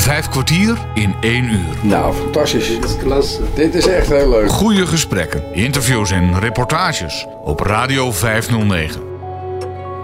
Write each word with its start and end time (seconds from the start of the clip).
Vijf 0.00 0.28
kwartier 0.28 0.78
in 0.94 1.14
één 1.20 1.44
uur. 1.44 1.76
Nou, 1.82 2.14
fantastisch. 2.14 2.68
Dit 2.68 2.84
is 2.84 2.96
klasse. 2.96 3.40
Dit 3.54 3.74
is 3.74 3.86
echt 3.86 4.08
heel 4.08 4.28
leuk. 4.28 4.48
Goede 4.48 4.86
gesprekken, 4.86 5.42
interviews 5.52 6.10
en 6.10 6.38
reportages 6.38 7.26
op 7.44 7.60
Radio 7.60 8.12
509. 8.12 9.00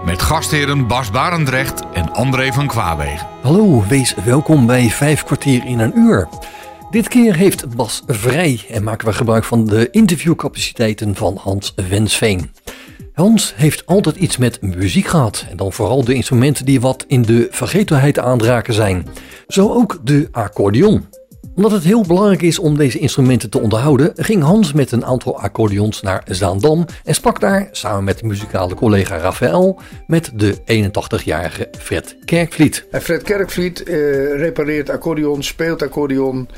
Met 0.05 0.21
gastheren 0.21 0.87
Bas 0.87 1.11
Barendrecht 1.11 1.81
en 1.93 2.13
André 2.13 2.53
van 2.53 2.67
Kwaabegen. 2.67 3.27
Hallo, 3.41 3.83
wees 3.87 4.15
welkom 4.25 4.65
bij 4.65 4.89
Vijf 4.89 5.23
kwartier 5.23 5.65
in 5.65 5.79
een 5.79 5.97
uur. 5.97 6.27
Dit 6.91 7.07
keer 7.07 7.35
heeft 7.35 7.75
Bas 7.75 8.03
vrij 8.07 8.65
en 8.69 8.83
maken 8.83 9.07
we 9.07 9.13
gebruik 9.13 9.43
van 9.43 9.65
de 9.65 9.89
interviewcapaciteiten 9.91 11.15
van 11.15 11.37
Hans 11.41 11.73
Wensveen. 11.89 12.51
Hans 13.17 13.53
heeft 13.55 13.85
altijd 13.85 14.15
iets 14.15 14.37
met 14.37 14.61
muziek 14.61 15.07
gehad 15.07 15.45
en 15.49 15.57
dan 15.57 15.73
vooral 15.73 16.03
de 16.03 16.13
instrumenten 16.13 16.65
die 16.65 16.81
wat 16.81 17.05
in 17.07 17.21
de 17.21 17.47
vergetelheid 17.51 18.19
aandraken 18.19 18.73
zijn. 18.73 19.07
Zo 19.47 19.73
ook 19.73 19.99
de 20.03 20.27
accordeon. 20.31 21.05
Omdat 21.55 21.71
het 21.71 21.83
heel 21.83 22.01
belangrijk 22.01 22.41
is 22.41 22.59
om 22.59 22.77
deze 22.77 22.99
instrumenten 22.99 23.49
te 23.49 23.59
onderhouden, 23.59 24.11
ging 24.15 24.43
Hans 24.43 24.73
met 24.73 24.91
een 24.91 25.05
aantal 25.05 25.39
accordeons 25.39 26.01
naar 26.01 26.23
Zaandam 26.25 26.85
en 27.03 27.13
sprak 27.13 27.39
daar, 27.39 27.67
samen 27.71 28.03
met 28.03 28.23
muzikale 28.23 28.75
collega 28.75 29.17
Raphaël, 29.17 29.79
met 30.07 30.31
de 30.33 30.55
81-jarige 30.55 31.69
Fred 31.77 32.15
Kerkvliet. 32.25 32.85
Fred 32.91 33.23
Kerkvliet 33.23 33.83
eh, 33.83 33.95
repareert 34.35 34.89
accordeon, 34.89 35.43
speelt 35.43 35.81
accordeon, 35.81 36.49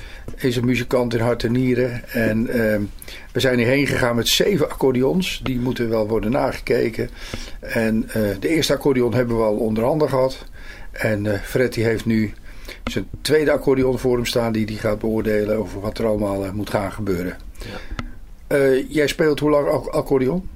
is 0.44 0.56
een 0.56 0.66
muzikant 0.66 1.14
in 1.14 1.20
hart 1.20 1.44
en 1.44 1.52
nieren. 1.52 2.10
En 2.10 2.48
eh, 2.48 2.80
we 3.32 3.40
zijn 3.40 3.58
hierheen 3.58 3.88
gegaan 3.88 4.16
met 4.16 4.28
zeven 4.28 4.70
accordeons. 4.70 5.42
Die 5.44 5.60
moeten 5.60 5.90
wel 5.90 6.08
worden 6.08 6.32
nagekeken. 6.32 7.10
En 7.60 8.10
eh, 8.14 8.22
de 8.40 8.48
eerste 8.48 8.74
accordeon 8.74 9.14
hebben 9.14 9.38
we 9.38 9.44
al 9.44 9.56
onder 9.56 9.84
handen 9.84 10.10
gehad. 10.10 10.46
En 10.92 11.34
eh, 11.34 11.40
Fred 11.40 11.74
die 11.74 11.84
heeft 11.84 12.06
nu 12.06 12.34
zijn 12.84 13.08
tweede 13.22 13.52
accordeon 13.52 14.00
voor 14.00 14.16
hem 14.16 14.26
staan. 14.26 14.52
Die 14.52 14.66
die 14.66 14.78
gaat 14.78 15.00
beoordelen 15.00 15.58
over 15.58 15.80
wat 15.82 15.98
er 15.98 16.06
allemaal 16.06 16.46
eh, 16.46 16.52
moet 16.52 16.70
gaan 16.70 16.92
gebeuren. 16.92 17.38
Eh, 18.48 18.90
jij 18.90 19.08
speelt 19.08 19.40
hoe 19.40 19.50
lang 19.50 19.68
ac- 19.68 19.88
accordeon? 19.88 20.50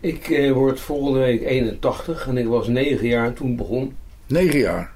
Ik 0.00 0.50
word 0.54 0.80
volgende 0.80 1.18
week 1.18 1.42
81 1.42 2.26
en 2.28 2.36
ik 2.36 2.46
was 2.46 2.68
9 2.68 3.06
jaar 3.06 3.32
toen 3.32 3.56
begon. 3.56 3.94
Negen 4.26 4.58
jaar. 4.58 4.92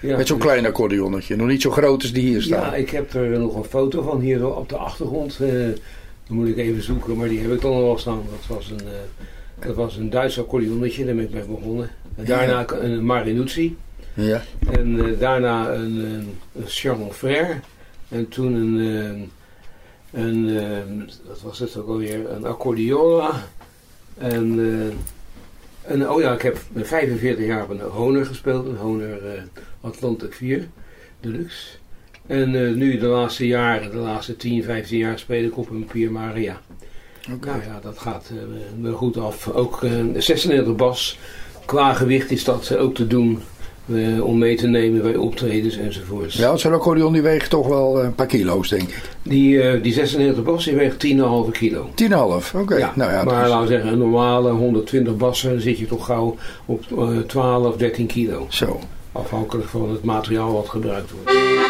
Ja, 0.00 0.16
Met 0.16 0.26
zo'n 0.26 0.36
dus- 0.36 0.46
klein 0.46 0.66
accordeonnetje. 0.66 1.36
Nog 1.36 1.46
niet 1.46 1.62
zo 1.62 1.70
groot 1.70 2.02
als 2.02 2.12
die 2.12 2.28
hier 2.28 2.42
staan. 2.42 2.60
Ja, 2.60 2.74
ik 2.74 2.90
heb 2.90 3.14
er 3.14 3.38
nog 3.38 3.56
een 3.56 3.64
foto 3.64 4.02
van 4.02 4.20
hier 4.20 4.56
op 4.56 4.68
de 4.68 4.76
achtergrond. 4.76 5.38
Eh 5.40 5.48
dan 6.30 6.38
moet 6.38 6.48
ik 6.48 6.56
even 6.56 6.82
zoeken, 6.82 7.16
maar 7.16 7.28
die 7.28 7.40
heb 7.40 7.52
ik 7.52 7.60
dan 7.60 7.72
al 7.72 7.98
staan. 7.98 8.22
Dat 8.30 8.56
was 8.56 8.70
een, 8.70 8.80
eh, 8.80 9.66
dat 9.66 9.76
was 9.76 9.96
een 9.96 10.10
Duits 10.10 10.38
accordeonnetje, 10.38 11.04
daar 11.04 11.14
ben 11.14 11.24
ik 11.24 11.30
mee 11.30 11.44
begonnen. 11.44 11.90
En 12.16 12.24
daarna 12.24 12.64
een 12.70 13.04
Marinuzzi. 13.04 13.76
ja. 14.14 14.42
En 14.70 15.06
eh, 15.06 15.18
daarna 15.18 15.72
een, 15.72 15.98
een, 15.98 16.38
een 16.56 16.64
Charmant 16.66 17.14
Frère. 17.14 17.54
En 18.08 18.28
toen 18.28 18.54
een, 18.54 19.30
een 20.12 20.58
eh, 20.58 21.04
wat 21.28 21.40
was 21.42 21.58
het 21.58 21.76
ook 21.76 21.88
alweer, 21.88 22.30
een 22.30 22.44
accordeola. 22.44 23.30
En, 24.18 24.58
en 25.82 26.10
oh 26.10 26.20
ja, 26.20 26.32
ik 26.32 26.42
heb 26.42 26.58
met 26.72 26.88
45 26.88 27.46
jaar 27.46 27.62
op 27.62 27.70
een 27.70 27.80
Honor 27.80 28.26
gespeeld, 28.26 28.66
een 28.66 28.76
Honor 28.76 29.26
eh, 29.26 29.42
Atlantic 29.80 30.32
4 30.34 30.68
Deluxe. 31.20 31.66
En 32.26 32.54
eh, 32.66 32.74
nu 32.74 32.98
de 32.98 33.06
laatste 33.06 33.46
jaren, 33.46 33.90
de 33.90 33.96
laatste 33.96 34.36
10, 34.36 34.62
15 34.62 34.98
jaar 34.98 35.18
speel 35.18 35.44
ik 35.44 35.56
op 35.58 35.70
een 35.70 35.84
Pier 35.92 36.12
Maria. 36.12 36.60
Oké. 37.34 37.46
Nou 37.46 37.60
ja, 37.62 37.78
dat 37.82 37.98
gaat 37.98 38.30
eh, 38.30 38.80
me 38.80 38.92
goed 38.92 39.16
af. 39.16 39.48
Ook 39.48 39.82
eh 39.82 39.90
96 40.16 40.74
bas. 40.76 41.18
Qua 41.64 41.92
gewicht 41.94 42.30
is 42.30 42.44
dat 42.44 42.76
ook 42.76 42.94
te 42.94 43.06
doen. 43.06 43.38
eh, 43.94 44.24
om 44.24 44.38
mee 44.38 44.56
te 44.56 44.66
nemen 44.66 45.02
bij 45.02 45.16
optredens 45.16 45.76
enzovoorts. 45.76 46.36
Ja, 46.36 46.56
zo'n 46.56 46.72
accordeon 46.72 47.12
die 47.12 47.22
weegt 47.22 47.50
toch 47.50 47.66
wel 47.68 47.98
eh, 47.98 48.04
een 48.04 48.14
paar 48.14 48.26
kilo's, 48.26 48.68
denk 48.68 48.82
ik. 48.88 48.94
10,5. 49.02 49.22
Die, 49.22 49.62
eh, 49.62 49.82
die 49.82 49.92
96 49.92 50.44
bas 50.44 50.64
die 50.64 50.74
weegt 50.74 50.98
10,5 50.98 51.50
kilo. 51.52 51.90
Oké, 52.54 52.76
Ja, 52.76 52.92
nou 52.96 53.12
ja. 53.12 53.24
maar 53.24 53.42
is- 53.42 53.48
laten 53.48 53.60
we 53.66 53.72
zeggen, 53.72 53.92
een 53.92 53.98
normale 53.98 54.50
120 54.50 55.16
bassen 55.16 55.50
dan 55.50 55.60
zit 55.60 55.78
je 55.78 55.86
toch 55.86 56.04
gauw 56.06 56.36
op 56.66 56.84
eh, 56.98 57.18
12, 57.18 57.76
13 57.76 58.06
kilo. 58.06 58.46
Zo. 58.48 58.80
Afhankelijk 59.12 59.68
van 59.68 59.90
het 59.90 60.04
materiaal 60.04 60.52
wat 60.52 60.68
gebruikt 60.68 61.10
wordt. 61.10 61.69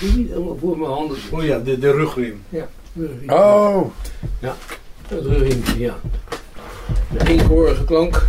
Niet 0.00 0.28
helemaal 0.28 0.56
voor 0.60 0.78
mijn 0.78 0.90
handen. 0.90 1.16
Oh 1.30 1.44
ja, 1.44 1.58
de, 1.58 1.78
de 1.78 1.90
rugriem. 1.90 2.42
Ja, 2.48 2.68
Oh, 3.26 3.84
Het 5.08 5.26
ruggimpje, 5.26 5.78
ja. 5.78 5.94
De 7.18 7.28
eenkorige 7.28 7.84
klank. 7.84 8.26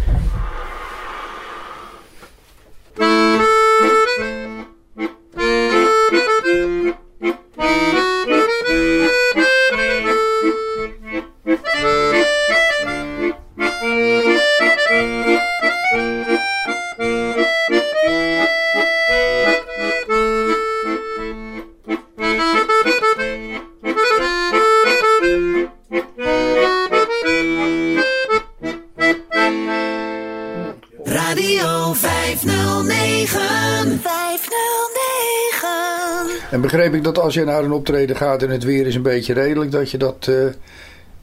Als 37.25 37.33
je 37.33 37.43
naar 37.43 37.63
een 37.63 37.72
optreden 37.72 38.16
gaat 38.16 38.43
en 38.43 38.49
het 38.49 38.63
weer 38.63 38.87
is 38.87 38.95
een 38.95 39.01
beetje 39.01 39.33
redelijk, 39.33 39.72
dat 39.72 39.91
je 39.91 39.97
dat 39.97 40.27
eh, 40.29 40.45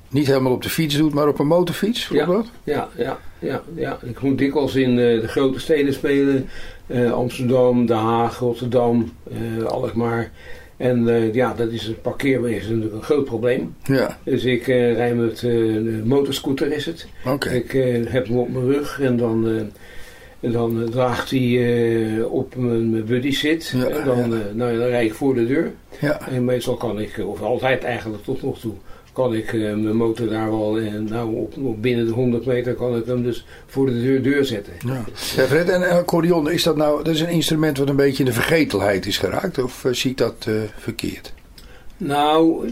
niet 0.09 0.27
helemaal 0.27 0.53
op 0.53 0.63
de 0.63 0.69
fiets 0.69 0.97
doet, 0.97 1.15
maar 1.15 1.29
op 1.29 1.39
een 1.39 1.47
motorfiets? 1.47 2.09
Ja. 2.09 2.27
dat? 2.27 2.47
Ja, 2.65 2.89
ja, 2.97 3.19
ja, 3.39 3.63
ja. 3.75 3.99
Ik 4.03 4.21
moet 4.21 4.39
dikwijls 4.39 4.75
in 4.75 4.91
eh, 4.91 5.21
de 5.21 5.29
grote 5.29 5.61
steden 5.61 5.93
spelen. 5.93 6.49
Eh, 6.87 7.13
Amsterdam, 7.13 7.87
Den 7.87 7.97
Haag, 7.97 8.39
Rotterdam, 8.39 9.13
Alkmaar. 9.67 10.31
En 10.77 11.31
ja, 11.33 11.55
dat 11.55 11.71
is 11.71 11.83
het 11.87 12.03
parkeerwezen 12.03 12.69
natuurlijk 12.71 12.95
een 12.95 13.03
groot 13.03 13.25
probleem. 13.25 13.75
Ja, 13.83 14.19
Dus 14.25 14.45
ik 14.45 14.67
rij 14.67 15.15
met 15.15 15.39
de 15.39 16.03
motorscooter 16.05 16.73
is 16.73 16.87
het. 16.87 17.07
oké. 17.27 17.51
Ik 17.51 17.71
heb 18.09 18.27
hem 18.27 18.39
op 18.39 18.53
mijn 18.53 18.67
rug 18.67 19.01
en 19.01 19.17
dan, 19.17 19.71
en 20.43 20.53
dan 20.53 20.83
eh, 20.83 20.89
draagt 20.89 21.31
hij 21.31 21.77
eh, 22.19 22.33
op 22.33 22.55
mijn, 22.57 23.05
buddy 23.05 23.31
zit. 23.31 23.73
Ja, 23.77 23.85
en 23.85 24.05
dan, 24.05 24.19
ja. 24.19 24.25
eh, 24.25 24.55
nou, 24.55 24.79
dan 24.79 24.89
rijd 24.89 25.11
ik 25.11 25.15
voor 25.15 25.35
de 25.35 25.47
deur. 25.47 25.73
Ja, 26.01 26.29
En 26.29 26.45
meestal 26.45 26.77
kan 26.77 27.01
ik, 27.01 27.21
of 27.27 27.43
altijd 27.43 27.85
eigenlijk 27.85 28.25
tot 28.25 28.43
nog 28.43 28.59
toe, 28.59 28.73
kan 29.13 29.35
ik 29.35 29.53
mijn 29.53 29.97
motor 29.97 30.29
daar 30.29 30.51
wel, 30.51 30.79
eh, 30.79 30.93
nou 30.93 31.37
op, 31.37 31.57
op 31.57 31.83
binnen 31.83 32.07
de 32.07 32.13
100 32.13 32.47
meter 32.47 32.75
kan 32.75 32.97
ik 32.97 33.07
hem 33.07 33.23
dus 33.23 33.47
voor 33.67 33.87
de 33.87 34.03
deur, 34.03 34.23
deur 34.23 34.45
zetten. 34.45 34.73
Ja. 34.87 35.05
Fred, 35.15 35.69
en 35.69 35.83
een 35.83 35.97
accordeon, 35.99 36.51
is 36.51 36.63
dat 36.63 36.77
nou 36.77 37.05
dat 37.05 37.15
is 37.15 37.21
een 37.21 37.29
instrument 37.29 37.79
wat 37.79 37.89
een 37.89 37.97
beetje 37.97 38.19
in 38.25 38.29
de 38.29 38.35
vergetelheid 38.35 39.07
is 39.07 39.19
geraakt? 39.19 39.63
Of 39.63 39.87
zie 39.91 40.11
ik 40.11 40.17
dat 40.17 40.49
verkeerd? 40.79 41.33
Nou, 41.97 42.71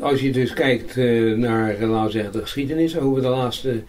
als 0.00 0.20
je 0.20 0.32
dus 0.32 0.52
kijkt 0.52 0.96
naar 1.36 1.76
laten 1.80 2.04
we 2.04 2.10
zeggen, 2.10 2.32
de 2.32 2.40
geschiedenis 2.40 2.98
over 2.98 3.22
de 3.22 3.28
laatste 3.28 3.82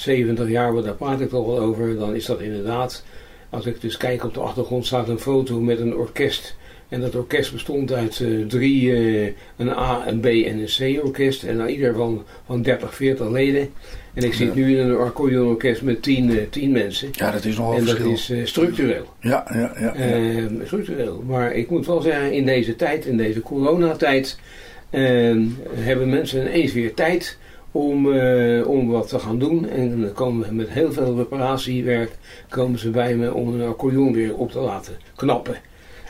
70 0.00 0.48
jaar, 0.48 0.72
want 0.72 0.84
daar 0.84 0.94
praat 0.94 1.20
ik 1.20 1.28
toch 1.28 1.46
wel 1.46 1.58
over, 1.58 1.96
dan 1.98 2.14
is 2.14 2.24
dat 2.26 2.40
inderdaad, 2.40 3.04
als 3.50 3.66
ik 3.66 3.80
dus 3.80 3.96
kijk 3.96 4.24
op 4.24 4.34
de 4.34 4.40
achtergrond 4.40 4.86
staat 4.86 5.08
een 5.08 5.18
foto 5.18 5.60
met 5.60 5.80
een 5.80 5.96
orkest. 5.96 6.56
En 6.88 7.00
dat 7.00 7.14
orkest 7.14 7.52
bestond 7.52 7.92
uit 7.92 8.20
eh, 8.20 8.46
drie, 8.46 8.92
eh, 8.92 9.32
een 9.56 9.68
A, 9.68 10.08
een 10.08 10.20
B 10.20 10.24
en 10.26 10.58
een 10.58 10.98
C 10.98 11.04
orkest. 11.04 11.42
En 11.42 11.56
nou, 11.56 11.68
ieder 11.68 11.94
van, 11.94 12.24
van 12.46 12.62
30, 12.62 12.94
40 12.94 13.30
leden. 13.30 13.70
En 14.14 14.24
ik 14.24 14.34
zit 14.34 14.54
nu 14.54 14.78
in 14.78 14.88
een 14.88 14.96
accordeonorkest 14.96 15.82
met 15.82 16.02
10, 16.02 16.30
eh, 16.30 16.42
10 16.50 16.72
mensen. 16.72 17.08
Ja, 17.12 17.30
dat 17.30 17.44
is 17.44 17.56
nogal 17.56 17.74
en 17.74 17.84
dat 17.84 17.88
verschil. 17.88 18.12
is 18.12 18.30
eh, 18.30 18.46
structureel. 18.46 19.04
Ja, 19.20 19.46
ja, 19.52 19.58
ja. 19.58 19.80
ja. 19.80 19.94
Ehm, 19.94 20.54
structureel. 20.64 21.24
Maar 21.26 21.54
ik 21.54 21.70
moet 21.70 21.86
wel 21.86 22.00
zeggen, 22.00 22.32
in 22.32 22.46
deze 22.46 22.76
tijd, 22.76 23.06
in 23.06 23.16
deze 23.16 23.40
coronatijd, 23.40 24.38
ehm, 24.90 25.42
hebben 25.74 26.08
mensen 26.08 26.40
ineens 26.40 26.72
weer 26.72 26.94
tijd 26.94 27.38
om, 27.72 28.12
eh, 28.12 28.68
om 28.68 28.88
wat 28.88 29.08
te 29.08 29.18
gaan 29.18 29.38
doen. 29.38 29.68
En 29.68 30.00
dan 30.00 30.12
komen 30.12 30.48
we 30.48 30.54
met 30.54 30.68
heel 30.68 30.92
veel 30.92 31.16
reparatiewerk 31.16 32.16
komen 32.48 32.78
ze 32.78 32.90
bij 32.90 33.16
me 33.16 33.34
om 33.34 33.54
een 33.54 33.68
accordeon 33.68 34.12
weer 34.12 34.36
op 34.36 34.50
te 34.50 34.60
laten 34.60 34.96
knappen. 35.16 35.56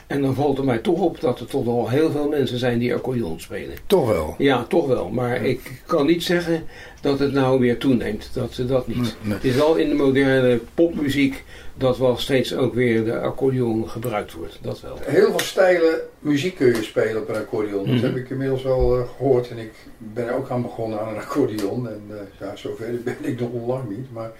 En 0.07 0.21
dan 0.21 0.33
valt 0.33 0.57
er 0.57 0.65
mij 0.65 0.77
toch 0.77 0.99
op 0.99 1.21
dat 1.21 1.39
er 1.39 1.45
toch 1.45 1.67
al 1.67 1.89
heel 1.89 2.11
veel 2.11 2.27
mensen 2.27 2.57
zijn 2.57 2.79
die 2.79 2.93
accordeon 2.93 3.39
spelen. 3.39 3.75
Toch 3.85 4.07
wel. 4.07 4.35
Ja, 4.37 4.63
toch 4.63 4.87
wel. 4.87 5.09
Maar 5.09 5.45
ik 5.45 5.81
kan 5.85 6.05
niet 6.05 6.23
zeggen 6.23 6.63
dat 7.01 7.19
het 7.19 7.33
nou 7.33 7.59
weer 7.59 7.77
toeneemt. 7.77 8.29
Dat 8.33 8.53
ze 8.53 8.65
dat 8.65 8.87
niet. 8.87 8.97
Nee, 8.97 9.11
nee. 9.21 9.33
Het 9.33 9.43
is 9.43 9.55
wel 9.55 9.75
in 9.75 9.89
de 9.89 9.95
moderne 9.95 10.59
popmuziek 10.73 11.43
dat 11.77 11.97
wel 11.97 12.17
steeds 12.17 12.55
ook 12.55 12.73
weer 12.73 13.05
de 13.05 13.19
accordeon 13.19 13.89
gebruikt 13.89 14.33
wordt. 14.33 14.57
Dat 14.61 14.81
wel. 14.81 14.97
Heel 15.01 15.29
veel 15.29 15.39
stijle 15.39 16.03
muziek 16.19 16.55
kun 16.55 16.67
je 16.67 16.83
spelen 16.83 17.21
op 17.21 17.29
een 17.29 17.35
accordeon. 17.35 17.85
Dat 17.85 17.95
Mhm. 17.95 18.03
heb 18.05 18.15
ik 18.15 18.29
inmiddels 18.29 18.63
wel 18.63 18.97
eh, 18.97 19.03
gehoord. 19.17 19.49
En 19.49 19.57
ik 19.57 19.71
ben 19.97 20.35
ook 20.35 20.49
aan 20.49 20.61
begonnen 20.61 20.99
aan 21.01 21.07
een 21.07 21.15
accordeon. 21.21 21.87
En 21.87 22.01
eh, 22.09 22.15
ja, 22.39 22.55
zover 22.55 22.85
ben 23.03 23.15
ik 23.21 23.39
nog 23.39 23.49
lang 23.67 23.89
niet. 23.89 24.13
Maar 24.13 24.31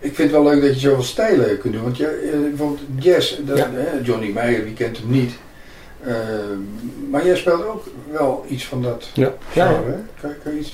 ik 0.00 0.14
vind 0.14 0.30
het 0.32 0.42
wel 0.42 0.52
leuk 0.52 0.62
dat 0.62 0.74
je 0.74 0.80
zoveel 0.88 1.02
stijlen 1.02 1.58
kunt 1.58 1.72
doen. 1.74 1.82
Want 1.82 1.96
je, 1.96 2.06
eh, 2.06 2.38
bijvoorbeeld 2.40 2.80
jazz, 2.98 3.38
dat, 3.44 3.58
Ja. 3.58 3.70
eh, 3.76 4.04
Johnny 4.06 4.30
Meyer, 4.34 4.64
wie 4.64 4.74
kent 4.74 4.98
hem 4.98 5.10
niet. 5.10 5.32
Eh, 6.00 6.14
maar 7.10 7.26
jij 7.26 7.36
speelt 7.36 7.64
ook 7.66 7.84
wel 8.10 8.44
iets 8.48 8.64
van 8.66 8.82
dat 8.82 9.08
Ja. 9.14 9.34
genre, 9.50 9.84
hè? 9.90 9.96
Kan, 10.20 10.30
kan 10.42 10.52
je 10.52 10.58
iets... 10.58 10.70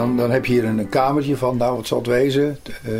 dan, 0.00 0.16
dan 0.16 0.30
heb 0.30 0.46
je 0.46 0.52
hier 0.52 0.64
een 0.64 0.88
kamertje 0.88 1.36
van, 1.36 1.56
nou 1.56 1.76
wat 1.76 1.86
zal 1.86 1.98
het 1.98 2.06
wezen? 2.06 2.58
Eh 2.84 2.92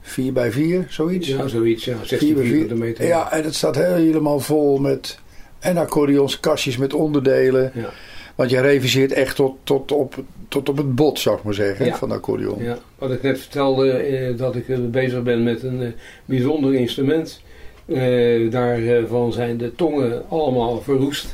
4 0.00 0.32
bij 0.32 0.52
4, 0.52 0.86
zoiets? 0.88 1.28
Ja, 1.28 1.46
zoiets. 1.48 1.84
Ja, 1.84 1.96
16 2.02 2.18
4 2.18 2.34
bij 2.34 2.44
4. 2.44 2.52
vierkante 2.52 2.82
meter. 2.84 3.06
Ja, 3.06 3.32
en 3.32 3.44
het 3.44 3.54
staat 3.54 3.76
helemaal 3.76 4.40
vol 4.40 4.78
met 4.78 5.18
en 5.58 5.76
accordeons, 5.76 6.40
kastjes 6.40 6.76
met 6.76 6.94
onderdelen. 6.94 7.70
Ja. 7.74 7.90
Want 8.34 8.50
je 8.50 8.60
reviseert 8.60 9.12
echt 9.12 9.36
tot, 9.36 9.56
tot, 9.64 9.92
op, 9.92 10.14
tot 10.48 10.68
op 10.68 10.76
het 10.76 10.94
bot, 10.94 11.18
zou 11.18 11.36
ik 11.36 11.42
maar 11.42 11.54
zeggen, 11.54 11.86
Ja. 11.86 11.96
van 11.96 12.08
de 12.08 12.14
accordeon. 12.14 12.62
Ja, 12.62 12.78
wat 12.98 13.10
ik 13.10 13.22
net 13.22 13.38
vertelde, 13.40 13.90
eh, 13.92 14.36
dat 14.36 14.56
ik 14.56 14.68
eh, 14.68 14.78
bezig 14.90 15.22
ben 15.22 15.42
met 15.42 15.62
een 15.62 15.82
eh, 15.82 15.88
bijzonder 16.24 16.74
instrument. 16.74 17.40
Eh, 17.86 18.50
daarvan 18.50 19.32
zijn 19.32 19.56
de 19.56 19.74
tongen 19.74 20.22
allemaal 20.28 20.80
verroest. 20.82 21.26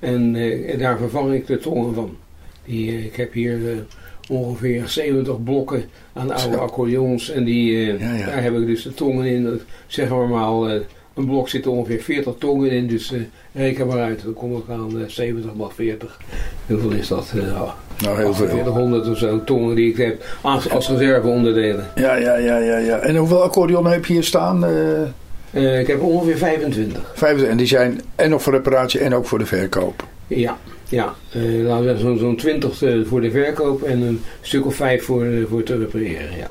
En 0.00 0.34
eh, 0.36 0.78
daar 0.78 0.98
vervang 0.98 1.32
ik 1.34 1.46
de 1.46 1.58
tongen 1.58 1.94
van. 1.94 2.16
Die, 2.64 2.90
eh, 2.90 3.04
ik 3.04 3.16
heb 3.16 3.32
hier 3.32 3.70
eh, 3.70 3.76
ongeveer 4.28 4.88
70 4.88 5.42
blokken 5.42 5.84
aan 6.12 6.30
oude 6.30 6.54
Zo. 6.56 6.60
accordeons. 6.60 7.30
En 7.30 7.44
die, 7.44 7.92
eh, 7.92 8.00
Ja, 8.00 8.14
ja. 8.14 8.26
daar 8.26 8.42
heb 8.42 8.54
ik 8.56 8.66
dus 8.66 8.82
de 8.82 8.94
tongen 8.94 9.26
in. 9.26 9.60
Zeg 9.86 10.08
maar 10.08 10.28
maar, 10.28 10.70
eh, 10.74 10.80
een 11.14 11.26
blok 11.26 11.48
zit 11.48 11.64
er 11.64 11.70
ongeveer 11.70 12.00
40 12.00 12.34
tongen 12.38 12.70
in. 12.70 12.86
Dus 12.86 13.12
eh, 13.12 13.20
reken 13.52 13.86
maar 13.86 14.00
uit. 14.00 14.22
Dan 14.24 14.32
kom 14.32 14.56
ik 14.56 14.62
aan 14.68 15.00
eh, 15.00 15.08
70 15.08 15.50
x 15.68 15.74
40. 15.74 16.18
Hoeveel 16.66 16.90
is 16.90 17.08
dat? 17.08 17.32
Nou, 17.34 18.16
heel 18.16 18.34
veel. 18.34 18.46
4800 18.46 19.08
of 19.08 19.18
zo 19.18 19.44
tongen 19.44 19.76
die 19.76 19.90
ik 19.90 19.96
heb 19.96 20.24
als, 20.40 20.70
als 20.70 20.88
reserveonderdelen. 20.88 21.86
Ja, 21.94 22.16
ja, 22.16 22.36
ja, 22.36 22.58
ja, 22.58 22.78
ja. 22.78 22.98
En 22.98 23.16
hoeveel 23.16 23.42
accordeonnen 23.42 23.92
heb 23.92 24.04
je 24.04 24.12
hier 24.12 24.24
staan? 24.24 24.64
Ik 25.52 25.86
heb 25.86 26.00
ongeveer 26.02 26.36
25. 26.36 27.12
25. 27.14 27.50
En 27.50 27.56
die 27.56 27.66
zijn 27.66 28.00
en 28.16 28.30
nog 28.30 28.42
voor 28.42 28.52
reparatie 28.52 29.00
en 29.00 29.14
ook 29.14 29.26
voor 29.26 29.38
de 29.38 29.46
verkoop. 29.46 30.06
Ja, 30.26 30.58
ja. 30.88 31.14
Eh, 31.32 31.66
laten 31.66 32.12
we 32.12 32.18
zo'n 32.18 32.36
20 32.36 32.82
eh, 32.82 33.04
voor 33.04 33.20
de 33.20 33.30
verkoop 33.30 33.82
en 33.82 34.00
een 34.00 34.22
stuk 34.40 34.66
of 34.66 34.74
5 34.74 35.04
voor, 35.04 35.24
eh, 35.24 35.44
voor 35.48 35.62
te 35.62 35.78
repareren. 35.78 36.36
Ja. 36.36 36.46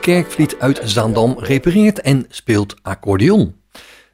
Kerkvliet 0.00 0.56
uit 0.58 0.80
Zaandam 0.84 1.36
repareert 1.38 2.00
en 2.00 2.26
speelt 2.28 2.74
accordeon. 2.82 3.54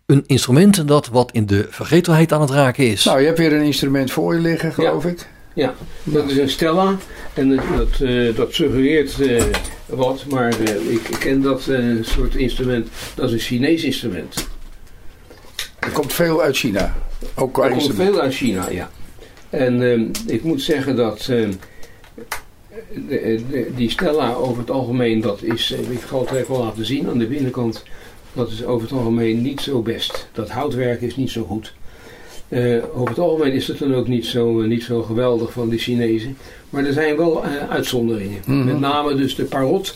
Een 0.06 0.24
instrument 0.26 0.88
dat 0.88 1.06
wat 1.06 1.32
in 1.32 1.46
de 1.46 1.66
vergetelheid 1.70 2.32
aan 2.32 2.40
het 2.40 2.50
raken 2.50 2.90
is. 2.90 3.04
Nou, 3.04 3.20
je 3.20 3.26
hebt 3.26 3.38
weer 3.38 3.52
een 3.52 3.62
instrument 3.62 4.10
voor 4.10 4.34
je 4.34 4.40
liggen, 4.40 4.72
geloof 4.72 5.04
ik. 5.04 5.26
Ja, 5.54 5.74
dat 6.02 6.30
is 6.30 6.36
een 6.36 6.48
Stella 6.48 6.96
en 7.34 7.56
dat, 7.56 7.64
dat, 7.76 8.00
eh, 8.00 8.36
dat 8.36 8.54
suggereert 8.54 9.20
eh, 9.20 9.44
wat, 9.86 10.24
maar 10.28 10.60
eh, 10.60 10.90
ik 10.90 11.16
ken 11.18 11.42
dat 11.42 11.66
eh, 11.68 11.84
soort 12.00 12.34
instrument, 12.34 12.88
dat 13.14 13.26
is 13.26 13.32
een 13.32 13.38
Chinees 13.38 13.84
instrument. 13.84 14.48
Er 15.78 15.90
komt 15.90 16.12
veel 16.12 16.42
uit 16.42 16.56
China. 16.56 16.94
Ook 17.34 17.52
qua 17.52 17.64
Er 17.64 17.70
komt 17.70 17.94
veel 17.94 18.20
uit 18.20 18.34
China, 18.34 18.70
ja. 18.70 18.90
En 19.50 19.82
ehm, 19.82 20.04
ik 20.26 20.42
moet 20.42 20.62
zeggen 20.62 20.96
dat 20.96 21.26
ehm, 21.28 21.52
de- 23.08 23.40
de- 23.50 23.70
die 23.76 23.90
Stella 23.90 24.32
over 24.34 24.58
het 24.58 24.70
algemeen, 24.70 25.20
dat 25.20 25.42
is, 25.42 25.72
eh, 25.72 25.90
ik 25.90 26.00
zal 26.08 26.20
het 26.20 26.30
even 26.30 26.58
laten 26.58 26.86
zien 26.86 27.08
aan 27.08 27.18
de 27.18 27.26
binnenkant, 27.26 27.82
dat 28.32 28.50
is 28.50 28.64
over 28.64 28.88
het 28.88 28.96
algemeen 28.98 29.42
niet 29.42 29.60
zo 29.60 29.80
best. 29.82 30.28
Dat 30.32 30.50
houtwerk 30.50 31.00
is 31.00 31.16
niet 31.16 31.30
zo 31.30 31.44
goed. 31.44 31.74
Eh, 32.48 32.76
over 32.94 33.08
het 33.08 33.18
algemeen 33.18 33.52
is 33.52 33.68
het 33.68 33.78
dan 33.78 33.94
ook 33.94 34.08
niet 34.08 34.26
zo, 34.26 34.60
eh, 34.60 34.68
niet 34.68 34.82
zo 34.82 35.02
geweldig 35.02 35.52
van 35.52 35.68
de 35.68 35.78
Chinezen. 35.78 36.36
Maar 36.70 36.84
er 36.84 36.92
zijn 36.92 37.16
wel 37.16 37.44
eh, 37.44 37.50
uitzonderingen. 37.70 38.40
Mhm. 38.46 38.64
Met 38.64 38.80
name 38.80 39.14
dus 39.14 39.34
de 39.34 39.44
parot 39.44 39.94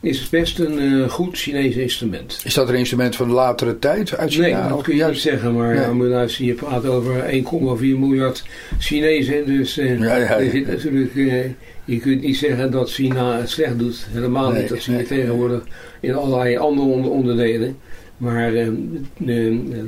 is 0.00 0.28
best 0.28 0.58
een 0.58 0.78
eh, 1.02 1.08
goed 1.10 1.36
Chinees 1.38 1.74
instrument. 1.76 2.40
Is 2.44 2.54
dat 2.54 2.68
een 2.68 2.74
instrument 2.74 3.16
van 3.16 3.28
de 3.28 3.34
latere 3.34 3.78
tijd 3.78 4.16
uit 4.16 4.32
China? 4.32 4.46
Nee, 4.60 4.68
dat 4.68 4.82
kun 4.82 4.92
je 4.96 4.98
niet 4.98 4.98
juist- 4.98 5.22
zeggen, 5.22 5.54
maar 5.54 5.74
Nee. 5.74 5.82
ja, 5.82 5.92
maar 5.92 6.06
luister, 6.06 6.44
je 6.44 6.54
praat 6.54 6.86
over 6.86 7.24
1,4 7.24 7.98
miljard 7.98 8.44
Chinezen. 8.78 9.46
Dus 9.46 9.78
eh, 9.78 9.98
Ja, 9.98 10.16
ja, 10.16 10.38
ja. 10.40 10.50
zit 10.50 10.66
natuurlijk, 10.66 11.16
eh, 11.16 11.44
je 11.84 11.98
kunt 12.00 12.22
niet 12.22 12.36
zeggen 12.36 12.70
dat 12.70 12.90
China 12.90 13.38
het 13.38 13.50
slecht 13.50 13.78
doet. 13.78 14.06
Helemaal 14.10 14.50
Nee, 14.50 14.60
niet. 14.60 14.68
Dat 14.68 14.80
zie 14.82 14.92
je 14.92 14.98
nee. 14.98 15.06
tegenwoordig 15.08 15.62
in 16.00 16.14
allerlei 16.14 16.56
andere 16.56 16.88
onder- 16.88 17.10
onderdelen. 17.10 17.76
Maar 18.16 18.52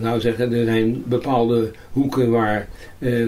nou 0.00 0.20
zeggen, 0.20 0.52
er 0.52 0.64
zijn 0.64 1.02
bepaalde 1.06 1.70
hoeken 1.92 2.30
waar, 2.30 2.68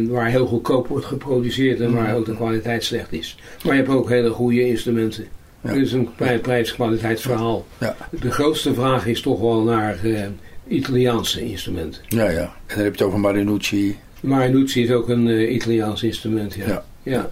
waar 0.09 0.27
heel 0.31 0.47
goedkoop 0.47 0.87
wordt 0.89 1.07
geproduceerd 1.07 1.81
en 1.81 1.93
waar 1.95 2.17
ook 2.17 2.27
de 2.27 2.35
kwaliteit 2.35 2.85
slecht 2.85 3.13
is. 3.13 3.37
Maar 3.65 3.75
je 3.75 3.81
hebt 3.83 3.95
ook 3.95 4.09
hele 4.09 4.31
goede 4.31 4.67
instrumenten. 4.69 5.25
Ja. 5.63 5.69
Het 5.71 5.79
is 5.79 5.93
een 5.93 6.09
pri- 6.17 6.39
prijs-kwaliteitsverhaal. 6.39 7.67
Ja. 7.79 7.97
De 8.21 8.31
grootste 8.31 8.75
vraag 8.75 9.07
is 9.07 9.21
toch 9.21 9.41
wel 9.41 9.63
naar 9.63 9.99
eh, 10.05 10.23
Italiaanse 10.69 11.45
instrumenten. 11.45 12.03
Ja, 12.09 12.29
ja. 12.31 12.41
En 12.41 12.51
dan 12.67 12.85
heb 12.85 12.85
je 12.85 12.91
het 12.91 13.03
over 13.03 13.21
Marinucci. 13.21 13.99
Marinucci 14.21 14.83
is 14.83 14.91
ook 14.91 15.09
een 15.09 15.29
eh, 15.29 15.55
Italiaans 15.55 16.03
instrument, 16.03 16.55
ja. 16.55 16.65
Ja. 16.67 16.85
Ja, 17.03 17.31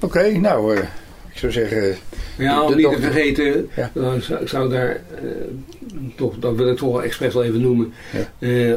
Oké, 0.00 0.30
nou, 0.38 0.76
eh, 0.76 0.82
ik 1.32 1.38
zou 1.38 1.52
zeggen... 1.52 1.96
ja 2.38 2.62
om 2.62 2.76
niet 2.76 2.92
te 2.92 3.00
vergeten, 3.00 3.68
Ja. 3.76 3.90
dan 3.94 4.22
zou, 4.22 4.40
ik 4.42 4.48
zou 4.48 4.68
daar, 4.70 5.00
toch, 6.16 6.34
dat 6.38 6.54
wil 6.56 6.68
ik 6.70 6.76
toch 6.76 6.92
wel 6.92 7.02
expres 7.02 7.34
wel 7.34 7.44
even 7.44 7.60
noemen, 7.60 7.92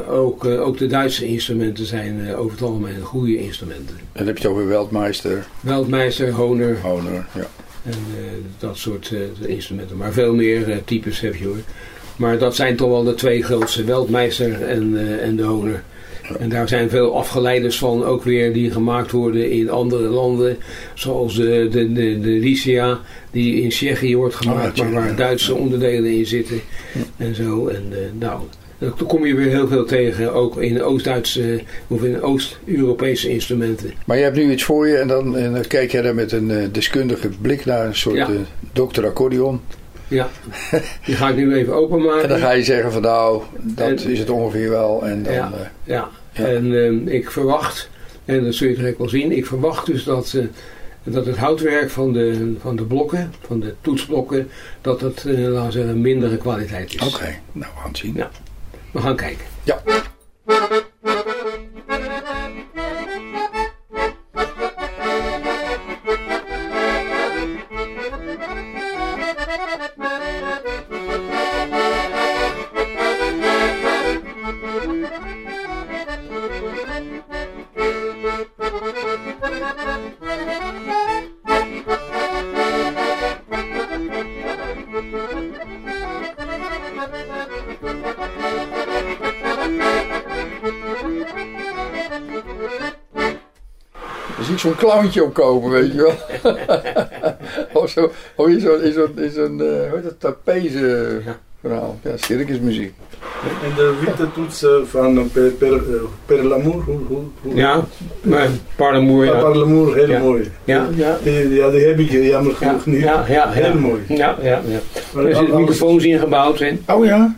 ook, 0.09 0.45
ook 0.45 0.77
de 0.77 0.87
Duitse 0.87 1.25
instrumenten 1.27 1.85
zijn 1.85 2.35
over 2.35 2.51
het 2.51 2.61
algemeen 2.61 3.01
goede 3.01 3.37
instrumenten. 3.37 3.95
Dan 4.13 4.25
heb 4.27 4.37
je 4.37 4.43
het 4.43 4.51
over 4.51 4.67
Weltmeister, 4.67 5.45
Veldmeister, 5.65 6.31
Honer 6.31 6.77
Honor. 6.81 7.25
Ja. 7.35 7.47
En 7.85 7.91
eh, 7.91 8.25
dat 8.59 8.77
soort 8.77 9.11
eh, 9.13 9.49
instrumenten. 9.49 9.97
Maar 9.97 10.13
veel 10.13 10.33
meer 10.33 10.71
eh, 10.71 10.77
types 10.85 11.19
heb 11.19 11.35
je 11.35 11.45
hoor. 11.45 11.61
Maar 12.15 12.37
dat 12.37 12.55
zijn 12.55 12.75
toch 12.75 12.89
wel 12.89 13.03
de 13.03 13.13
twee 13.13 13.43
grootste, 13.43 13.83
Veldmeister 13.83 14.61
en, 14.61 15.19
en 15.21 15.35
de 15.35 15.43
Honer. 15.43 15.83
En 16.39 16.49
daar 16.49 16.67
zijn 16.67 16.89
veel 16.89 17.17
afgeleiders 17.17 17.77
van 17.77 18.03
ook 18.03 18.23
weer 18.23 18.53
die 18.53 18.71
gemaakt 18.71 19.11
worden 19.11 19.51
in 19.51 19.69
andere 19.69 20.07
landen. 20.07 20.57
Zoals 20.93 21.35
de, 21.35 21.67
de, 21.71 21.93
de, 21.93 22.19
de 22.19 22.29
Lycia 22.29 22.99
die 23.31 23.61
in 23.61 23.69
Tsjechië 23.69 24.15
wordt 24.15 24.35
gemaakt, 24.35 24.79
Oh, 24.79 24.85
ja, 24.85 24.93
maar 24.93 25.05
waar. 25.05 25.15
Duitse 25.15 25.55
onderdelen 25.55 26.17
in 26.17 26.25
zitten. 26.25 26.61
En 27.17 27.35
zo. 27.35 27.67
En 27.67 27.93
nou, 28.19 28.41
daar 28.77 28.91
kom 28.91 29.25
je 29.25 29.35
weer 29.35 29.49
heel 29.49 29.67
veel 29.67 29.85
tegen, 29.85 30.33
ook 30.33 30.57
in 30.57 30.83
Oost-Duitse 30.83 31.61
of 31.87 32.03
in 32.03 32.21
Oost-Europese 32.21 33.29
instrumenten. 33.29 33.93
Maar 34.05 34.17
je 34.17 34.23
hebt 34.23 34.35
nu 34.35 34.51
iets 34.51 34.63
voor 34.63 34.87
je 34.87 34.97
en 34.97 35.07
dan, 35.07 35.37
en 35.37 35.53
dan 35.53 35.67
kijk 35.67 35.91
jij 35.91 36.01
daar 36.01 36.15
met 36.15 36.31
een 36.31 36.51
eh, 36.51 36.67
deskundige 36.71 37.29
blik 37.41 37.65
naar 37.65 37.85
een 37.85 37.95
soort 37.95 38.15
Ja. 38.15 38.27
eh, 38.29 38.35
dokter 38.73 39.05
accordeon. 39.05 39.61
Ja, 40.07 40.29
die 41.05 41.15
ga 41.15 41.29
ik 41.29 41.35
nu 41.35 41.55
even 41.55 41.73
openmaken. 41.73 42.23
En 42.23 42.29
dan 42.29 42.39
ga 42.39 42.51
je 42.51 42.63
zeggen 42.63 42.91
van 42.91 43.01
nou, 43.01 43.41
dat 43.61 43.87
En- 44.03 44.09
is 44.11 44.19
het 44.19 44.29
ongeveer 44.29 44.69
wel. 44.69 45.05
En 45.05 45.23
dan, 45.23 45.33
Ja. 45.33 45.51
eh, 45.53 45.59
Ja, 45.83 46.09
Ja. 46.33 46.45
en 46.45 46.83
ehm, 46.85 47.07
ik 47.07 47.31
verwacht, 47.31 47.89
en 48.25 48.43
dat 48.43 48.53
zul 48.53 48.67
je 48.69 48.75
direct 48.75 48.97
wel 48.97 49.09
zien, 49.09 49.31
ik 49.31 49.45
verwacht 49.45 49.85
dus 49.85 50.03
dat, 50.03 50.35
dat 51.03 51.25
het 51.25 51.37
houtwerk 51.37 51.89
van 51.89 52.13
de, 52.13 52.53
van 52.59 52.75
de 52.75 52.83
blokken, 52.83 53.31
van 53.47 53.59
de 53.59 53.73
toetsblokken, 53.81 54.47
dat 54.81 55.01
het, 55.01 55.25
eh, 55.25 55.37
laten 55.37 55.65
we 55.65 55.71
zeggen, 55.71 56.01
mindere 56.01 56.37
kwaliteit 56.37 56.93
is. 56.95 57.01
Oké, 57.13 57.35
nou 57.51 57.71
we 57.73 57.79
gaan 57.79 57.87
het 57.89 57.97
zien. 57.97 58.13
Ja. 58.15 58.29
We 58.95 59.01
gaan 59.01 59.15
kijken. 59.15 59.45
Ja. 59.63 59.81
Zo'n 94.65 94.75
clowntje 94.75 95.23
opkomen, 95.23 95.69
weet 95.71 95.91
je 95.93 95.97
wel. 95.97 96.13
of 97.83 97.89
zo, 97.89 98.11
of 98.35 98.47
in 98.47 98.59
zo'n, 98.59 98.81
in 98.81 98.93
in 99.23 99.31
zo'n 99.31 99.61
eh, 99.61 99.67
hoe 99.67 99.89
heet 99.93 100.03
dat, 100.03 100.19
trapeze 100.19 101.21
Ja. 101.25 101.37
verhaal. 101.61 101.99
Ja, 102.03 102.11
circusmuziek. 102.15 102.93
En 103.63 103.75
de 103.75 103.93
witte 104.05 104.31
toetsen 104.31 104.87
van 104.87 105.29
Per, 105.33 105.51
per, 105.51 105.73
eh, 105.73 105.79
per 106.25 106.43
Lamour, 106.43 106.83
hoe, 106.83 106.97
hoe, 107.07 107.21
hoe- 107.41 107.55
Ja, 107.55 107.83
maar 108.21 108.47
Parlemoer, 108.75 109.25
Ja, 109.25 109.31
ja. 109.33 109.39
Per 109.39 109.55
Lamour, 109.57 109.95
heel 109.95 110.09
Ja. 110.09 110.19
mooi. 110.19 110.51
Ja, 110.63 110.87
ja. 110.95 111.17
Die, 111.23 111.53
ja, 111.53 111.69
die 111.69 111.85
heb 111.85 111.99
ik 111.99 112.09
jammer 112.11 112.51
Ja, 112.59 112.67
genoeg 112.67 112.85
niet. 112.85 112.99
ja, 113.01 113.25
ja, 113.27 113.49
Heel 113.51 113.73
mooi. 113.79 114.01
Ja, 114.07 114.35
ja, 114.41 114.61
ja. 114.67 114.79
Maar 115.13 115.25
Er 115.25 115.35
zitten 115.35 115.53
alles- 115.53 115.69
microfoons 115.69 116.03
in 116.03 116.19
gebouwd. 116.19 116.59
Hè. 116.59 116.77
Oh 116.87 117.05
ja? 117.05 117.35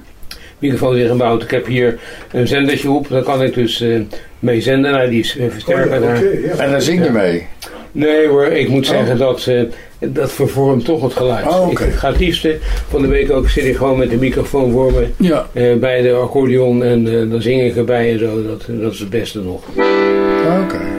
Microfoons 0.60 0.98
in 0.98 1.08
gebouwd. 1.08 1.44
Ik 1.44 1.52
heb 1.52 1.66
hier 1.66 2.00
een 2.32 2.48
zendertje 2.48 2.92
op. 2.92 3.10
Daar 3.10 3.24
kan 3.24 3.44
ik 3.44 3.54
dus 3.54 3.82
eh, 3.82 4.00
mee 4.40 4.62
zenden. 4.62 4.92
Nou, 4.92 5.10
die 5.10 5.24
eh, 5.24 5.36
Oh, 5.38 5.44
ja, 5.46 5.50
versterker 5.52 5.86
oké, 5.98 6.00
daar. 6.00 6.24
ja. 6.42 6.64
En 6.64 6.72
dan 6.72 6.82
zing 6.82 7.04
je 7.04 7.12
mee. 7.12 7.46
Nee 7.92 8.28
hoor, 8.28 8.46
ik 8.46 8.68
moet 8.70 8.86
Oh. 8.90 8.92
zeggen 8.96 9.18
dat 9.18 9.46
eh, 9.48 9.62
dat 10.00 10.32
vervormt 10.32 10.86
toch 10.86 11.02
het 11.02 11.14
geluid. 11.14 11.46
Oh, 11.48 11.68
oké. 11.70 11.84
Ik 11.84 11.94
ga 11.94 12.08
het 12.10 12.20
liefste 12.20 12.58
van 12.90 13.02
de 13.02 13.08
week 13.08 13.32
ook 13.32 13.50
zit 13.50 13.64
ik 13.64 13.76
gewoon 13.76 13.98
met 13.98 14.10
de 14.10 14.18
microfoon 14.18 14.72
voor 14.72 14.92
me 14.92 15.06
Ja. 15.18 15.48
eh, 15.54 15.76
bij 15.76 16.02
de 16.02 16.12
accordeon 16.14 16.84
en 16.84 17.08
eh, 17.08 17.30
dan 17.32 17.42
zing 17.42 17.62
ik 17.62 17.76
erbij 17.76 18.12
en 18.12 18.20
zo. 18.20 18.44
Dat, 18.48 18.66
dat 18.68 18.94
is 18.94 19.00
het 19.00 19.10
beste 19.10 19.40
nog. 19.42 19.64
Oké. 19.68 20.78
Hola 20.78 20.97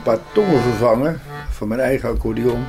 een 0.00 0.06
paar 0.12 0.32
tongen 0.32 0.62
vervangen 0.62 1.20
van 1.50 1.68
mijn 1.68 1.80
eigen 1.80 2.08
accordeon. 2.08 2.64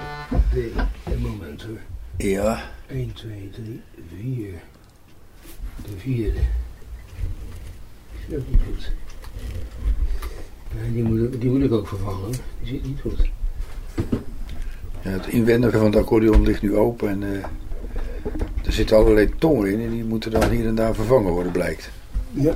Nee, 0.53 0.71
een 1.13 1.21
moment 1.21 1.61
hoor. 1.61 1.77
Ja. 2.17 2.61
1, 2.87 3.13
2, 3.13 3.49
3, 3.53 3.81
4. 4.21 4.53
De 5.85 5.89
vierde. 5.97 6.39
Is 8.27 8.35
ook 8.35 8.43
niet 8.49 8.59
goed. 8.67 8.91
Nee, 10.81 10.91
die 10.93 11.03
moet, 11.03 11.33
ik- 11.33 11.41
die 11.41 11.49
moet 11.49 11.63
ik 11.63 11.71
ook 11.71 11.87
vervangen. 11.87 12.19
hoor. 12.19 12.29
Die 12.61 12.67
zit 12.73 12.85
niet 12.85 13.01
goed. 13.01 13.29
Ja, 15.01 15.09
het 15.09 15.27
inwendige 15.27 15.77
van 15.77 15.85
het 15.85 15.95
accordeon 15.95 16.41
ligt 16.43 16.61
nu 16.61 16.75
open 16.75 17.09
en 17.09 17.23
eh, 17.23 17.43
er 18.65 18.71
zitten 18.73 18.97
allerlei 18.97 19.29
tongen 19.39 19.71
in 19.71 19.79
en 19.81 19.89
die 19.89 20.03
moeten 20.03 20.31
dan 20.31 20.49
hier 20.49 20.67
en 20.67 20.75
daar 20.75 20.95
vervangen 20.95 21.31
worden, 21.31 21.51
blijkt. 21.51 21.89
Ja. 22.31 22.55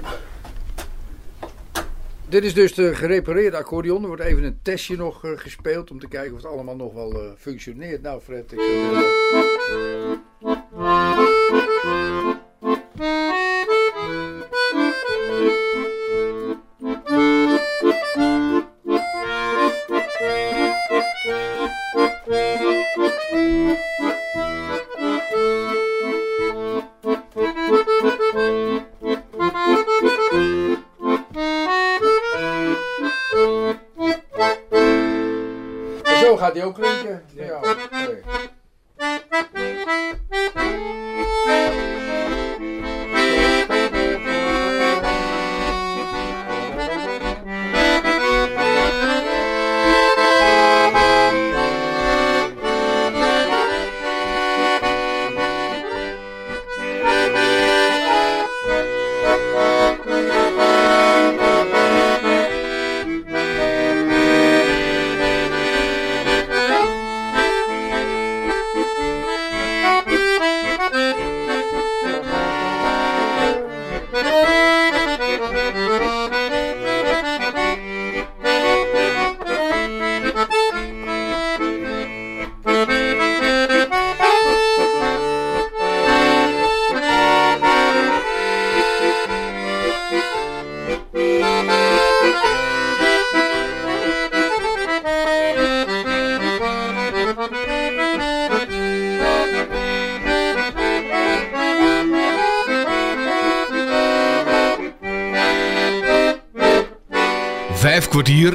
Dit 2.36 2.44
is 2.44 2.54
dus 2.54 2.74
de 2.74 2.96
gerepareerde 2.96 3.58
accordeon. 3.58 4.02
Er 4.02 4.08
wordt 4.08 4.22
even 4.22 4.44
een 4.44 4.60
testje 4.62 4.98
nog 4.98 5.26
eh, 5.26 5.32
gespeeld 5.36 5.92
om 5.92 6.00
te 6.00 6.08
kijken 6.08 6.32
of 6.32 6.42
het 6.42 6.52
allemaal 6.52 6.76
nog 6.76 6.94
wel 6.94 7.14
eh, 7.14 7.32
functioneert. 7.38 8.02
Nou 8.02 8.22
Fred, 8.22 8.52
ik 8.52 8.60
zou 8.60 10.18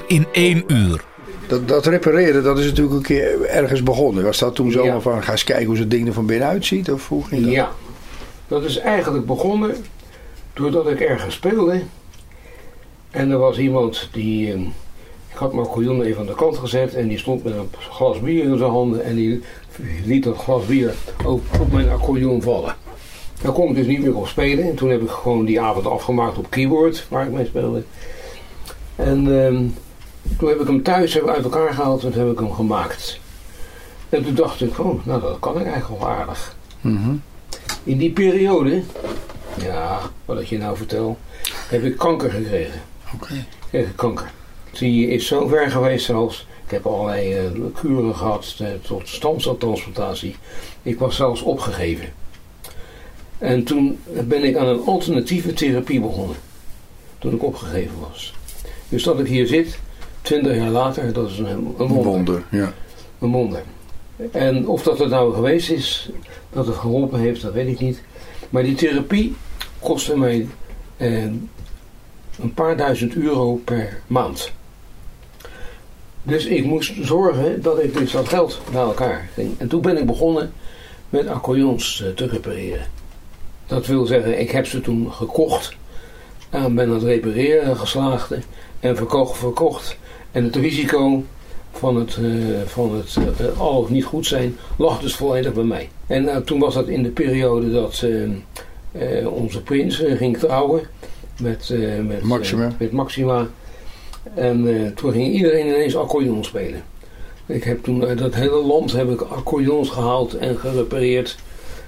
In 0.07 0.27
één 0.33 0.65
uur. 0.67 1.05
Dat, 1.47 1.69
dat 1.69 1.87
repareren, 1.87 2.43
dat 2.43 2.59
is 2.59 2.65
natuurlijk 2.67 2.97
een 2.97 3.03
keer 3.03 3.45
ergens 3.45 3.83
begonnen. 3.83 4.25
Was 4.25 4.39
dat 4.39 4.55
toen 4.55 4.71
zomaar 4.71 4.95
Ja. 4.95 5.01
van, 5.01 5.23
ga 5.23 5.33
eens 5.33 5.45
kijken 5.45 5.67
hoe 5.67 5.77
zo'n 5.77 5.89
ding 5.89 6.07
er 6.07 6.13
van 6.13 6.27
binnenuit 6.27 6.65
ziet? 6.67 6.93
Of 6.93 7.09
hoe 7.09 7.25
ging 7.25 7.43
dat? 7.45 7.53
Ja, 7.53 7.71
dat 8.49 8.65
is 8.65 8.79
eigenlijk 8.79 9.27
begonnen 9.27 9.77
doordat 10.53 10.89
ik 10.91 11.01
ergens 11.01 11.35
speelde. 11.35 11.83
En 13.11 13.31
er 13.31 13.39
was 13.39 13.59
iemand 13.59 14.09
die. 14.13 14.53
eh, 14.53 14.61
ik 15.33 15.37
had 15.37 15.53
mijn 15.55 15.67
accordeon 15.67 16.03
even 16.03 16.21
aan 16.21 16.27
de 16.27 16.35
kant 16.35 16.57
gezet 16.59 16.95
en 16.95 17.09
die 17.09 17.19
stond 17.19 17.45
met 17.45 17.53
een 17.53 17.69
glas 17.91 18.21
bier 18.21 18.45
in 18.45 18.59
zijn 18.59 18.71
handen 18.71 19.05
en 19.05 19.15
die 19.15 19.43
liet 20.05 20.25
dat 20.25 20.37
glas 20.37 20.65
bier 20.67 20.95
op, 21.25 21.43
op 21.61 21.73
mijn 21.73 21.89
accordeon 21.89 22.43
vallen. 22.43 22.75
Daar 23.43 23.53
kon 23.53 23.69
ik 23.69 23.75
dus 23.75 23.87
niet 23.87 24.01
meer 24.03 24.17
op 24.17 24.27
spelen. 24.27 24.65
En 24.65 24.75
toen 24.75 24.91
heb 24.91 25.03
ik 25.03 25.09
gewoon 25.11 25.45
die 25.45 25.61
avond 25.61 25.87
afgemaakt 25.87 26.39
op 26.39 26.51
keyboard 26.51 27.07
waar 27.09 27.27
ik 27.27 27.33
mee 27.33 27.47
speelde. 27.47 27.83
En 29.05 29.45
ehm, 29.45 29.65
toen 30.39 30.49
heb 30.49 30.61
ik 30.61 30.67
hem 30.67 30.83
thuis 30.83 31.15
heb 31.15 31.23
ik 31.23 31.29
uit 31.29 31.45
elkaar 31.45 31.75
gehaald 31.75 32.05
en 32.05 32.13
toen 32.13 32.23
heb 32.23 32.33
ik 32.33 32.39
hem 32.39 32.53
gemaakt. 32.53 33.21
En 34.09 34.25
toen 34.25 34.35
dacht 34.35 34.61
ik, 34.61 34.79
oh, 34.79 35.07
nou 35.07 35.21
dat 35.21 35.39
kan 35.39 35.61
ik 35.61 35.67
eigenlijk 35.67 36.01
wel 36.01 36.11
aardig. 36.11 36.57
Mhm. 36.81 37.15
In 37.85 37.99
die 37.99 38.11
periode, 38.11 38.83
ja, 39.63 40.01
wat 40.25 40.41
ik 40.41 40.47
je 40.47 40.59
nou 40.59 40.77
vertel, 40.77 41.19
heb 41.69 41.85
ik 41.85 41.99
kanker 41.99 42.31
gekregen. 42.31 42.81
Oké. 43.15 43.35
Ik 43.35 43.47
kreeg 43.71 43.95
kanker. 43.95 44.31
Die 44.79 45.09
is 45.09 45.27
zo 45.27 45.47
ver 45.47 45.71
geweest 45.71 46.05
zelfs. 46.05 46.47
Ik 46.65 46.71
heb 46.71 46.87
allerlei 46.87 47.35
eh, 47.35 47.45
kuren 47.75 48.17
gehad 48.17 48.55
eh, 48.59 48.67
tot 48.83 49.09
stamceltransplantatie. 49.09 50.37
Ik 50.83 50.99
was 50.99 51.17
zelfs 51.17 51.43
opgegeven. 51.43 52.09
En 53.39 53.65
toen 53.65 53.99
ben 54.05 54.45
ik 54.45 54.57
aan 54.57 54.67
een 54.67 54.85
alternatieve 54.87 55.53
therapie 55.53 56.01
begonnen. 56.01 56.37
Toen 57.19 57.35
ik 57.35 57.43
opgegeven 57.43 57.95
was. 58.11 58.35
Dus 58.91 59.03
dat 59.03 59.21
ik 59.21 59.27
hier 59.27 59.47
zit, 59.47 59.79
20 60.23 60.55
jaar 60.57 60.71
later, 60.71 61.13
dat 61.13 61.31
is 61.31 61.39
een, 61.39 61.75
een 61.79 61.89
wonder, 61.89 62.43
ja. 62.51 62.73
Een 63.19 63.31
wonder. 63.31 63.63
En 64.33 64.69
of 64.69 64.83
dat 64.83 64.99
het 64.99 65.09
nou 65.09 65.35
geweest 65.35 65.71
is, 65.71 66.11
dat 66.53 66.67
het 66.67 66.77
geholpen 66.77 67.21
heeft, 67.21 67.43
dat 67.43 67.53
weet 67.53 67.69
ik 67.69 67.81
niet. 67.81 68.03
Maar 68.51 68.63
die 68.63 68.75
therapie 68.75 69.35
kostte 69.79 70.17
mij 70.17 70.47
eh, 70.97 71.23
een 72.41 72.55
paar 72.55 72.77
duizend 72.77 73.15
euro 73.15 73.55
per 73.65 74.01
maand. 74.07 74.53
Dus 76.23 76.47
ik 76.47 76.65
moest 76.65 76.95
zorgen 77.01 77.63
dat 77.63 77.83
ik 77.83 77.97
dus 77.97 78.13
dat 78.13 78.29
geld 78.29 78.61
bij 78.73 78.81
elkaar 78.81 79.29
ging. 79.35 79.59
En 79.59 79.69
toen 79.69 79.81
ben 79.81 79.99
ik 79.99 80.07
begonnen 80.07 80.53
met 81.09 81.27
accordeons 81.27 82.03
eh, 82.03 82.11
te 82.11 82.27
repareren. 82.27 82.87
Dat 83.67 83.87
wil 83.87 84.07
zeggen, 84.07 84.41
ik 84.41 84.51
heb 84.51 84.67
ze 84.67 84.81
toen 84.81 85.13
gekocht. 85.13 85.77
En 86.51 86.75
ben 86.75 86.89
aan 86.89 86.95
het 86.95 87.03
repareren 87.03 87.77
geslaagd 87.77 88.33
en 88.81 88.97
verkocht, 88.97 89.39
verkocht. 89.39 89.99
En 90.33 90.45
het 90.45 90.57
risico 90.57 91.25
van 91.73 91.97
het, 91.97 92.17
eh, 92.17 92.67
van 92.67 92.95
het 92.95 93.17
eh, 93.39 93.61
al 93.61 93.79
of 93.79 93.91
niet 93.91 94.05
goed 94.05 94.27
zijn 94.27 94.57
lag 94.77 95.01
dus 95.01 95.15
volledig 95.15 95.53
bij 95.53 95.65
mij. 95.65 95.89
En 96.07 96.29
eh, 96.29 96.37
toen 96.37 96.59
was 96.59 96.75
dat 96.75 96.89
in 96.89 97.03
de 97.03 97.11
periode 97.11 97.73
dat 97.73 98.05
onze 99.25 99.63
prins 99.63 99.97
ging 99.97 100.39
trouwen 100.39 100.83
met, 101.41 101.75
met, 102.07 102.23
Maxima. 102.23 102.73
met 102.79 102.93
Maxima. 102.93 103.47
En 104.35 104.93
toen 104.95 105.13
ging 105.13 105.33
iedereen 105.33 105.67
ineens 105.67 105.97
accordeon 105.97 106.45
spelen. 106.45 106.83
Ik 107.47 107.65
heb 107.65 107.83
toen 107.83 108.05
uit 108.05 108.19
dat 108.19 108.35
hele 108.35 108.63
land 108.63 108.93
heb 108.93 109.11
ik 109.11 109.21
accordeons 109.21 109.91
gehaald 109.91 110.35
en 110.35 110.57
gerepareerd. 110.57 111.37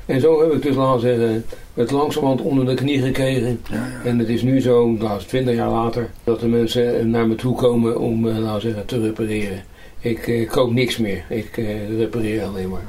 En 0.06 0.20
zo 0.20 0.42
heb 0.42 0.52
ik 0.52 0.62
dus, 0.62 0.74
laten 0.74 1.00
we 1.00 1.14
zeggen, 1.16 1.44
het 1.74 1.90
langzamerhand 1.90 2.40
onder 2.40 2.66
de 2.66 2.74
knie 2.74 3.02
gekregen. 3.02 3.60
Ja, 3.70 3.76
ja. 3.76 4.00
En 4.04 4.18
het 4.18 4.28
is 4.28 4.42
nu 4.42 4.60
zo, 4.60 4.90
nou, 4.90 5.20
twintig 5.20 5.54
jaar 5.54 5.70
later, 5.70 6.10
dat 6.24 6.40
de 6.40 6.48
mensen 6.48 7.10
naar 7.10 7.26
me 7.26 7.34
toe 7.34 7.56
komen 7.56 7.98
om, 7.98 8.28
eh, 8.28 8.38
laten 8.38 8.54
we 8.54 8.60
zeggen, 8.60 8.86
te 8.86 9.00
repareren. 9.00 9.62
Ik 10.00 10.26
eh, 10.28 10.50
koop 10.50 10.72
niks 10.72 10.98
meer, 10.98 11.24
ik 11.28 11.56
eh, 11.56 11.98
repareer 11.98 12.44
alleen 12.44 12.68
maar. 12.68 12.86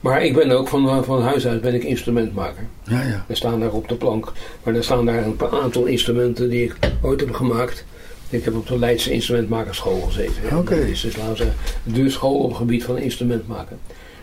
Maar 0.00 0.24
ik 0.24 0.34
ben 0.34 0.50
ook 0.50 0.68
van, 0.68 1.04
van 1.04 1.22
huis 1.22 1.46
uit 1.46 1.60
ben 1.60 1.74
ik 1.74 1.84
instrumentmaker. 1.84 2.66
ja, 2.84 3.02
ja. 3.02 3.24
Er 3.28 3.36
staan 3.36 3.60
daar 3.60 3.72
op 3.72 3.88
de 3.88 3.94
plank, 3.94 4.32
maar 4.62 4.74
er 4.74 4.84
staan 4.84 5.06
daar 5.06 5.24
een 5.24 5.36
paar 5.36 5.60
aantal 5.60 5.84
instrumenten 5.84 6.50
die 6.50 6.64
ik 6.64 6.76
ooit 7.02 7.20
heb 7.20 7.32
gemaakt. 7.32 7.84
Ik 8.30 8.44
heb 8.44 8.56
op 8.56 8.66
de 8.66 8.78
Leidse 8.78 9.12
instrumentmakerschool 9.12 10.00
gezeten. 10.00 10.34
Dat 10.50 10.70
is 10.70 11.00
dus, 11.00 11.16
laten 11.16 11.30
we 11.30 11.36
zeggen, 11.36 11.56
de 11.82 12.10
school 12.10 12.38
op 12.38 12.48
het 12.48 12.56
gebied 12.56 12.84
van 12.84 12.98
instrument 12.98 13.46
maken. 13.46 13.78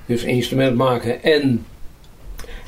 Dus 0.06 0.24
instrument 0.24 0.78
maken 0.78 1.24
en 1.24 1.66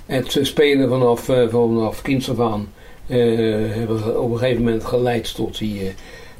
het 0.05 0.39
spelen 0.41 0.89
vanaf, 0.89 1.29
eh, 1.29 1.47
vanaf 1.49 2.01
kinds 2.01 2.29
af 2.29 2.39
aan 2.39 2.67
eh, 3.07 3.17
hebben 3.75 4.21
op 4.21 4.31
een 4.31 4.37
gegeven 4.37 4.63
moment 4.63 4.85
geleid 4.85 5.35
tot 5.35 5.57
die, 5.57 5.79
eh, 5.81 5.87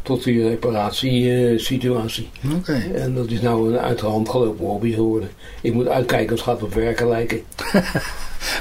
tot 0.01 0.23
die 0.23 0.47
reparatiesituatie. 0.47 2.29
Oké. 2.57 2.83
En 2.95 3.13
dat 3.15 3.29
is 3.29 3.41
nou 3.41 3.73
een 3.73 3.79
uit 3.79 3.99
de 3.99 4.05
hand 4.05 4.29
gelopen 4.29 4.65
hobby 4.65 4.93
geworden. 4.93 5.29
Ik 5.61 5.73
moet 5.73 5.87
uitkijken 5.87 6.31
als 6.31 6.39
het 6.45 6.49
gaat 6.49 6.63
op 6.63 6.73
werken 6.73 7.07
lijken. 7.07 7.41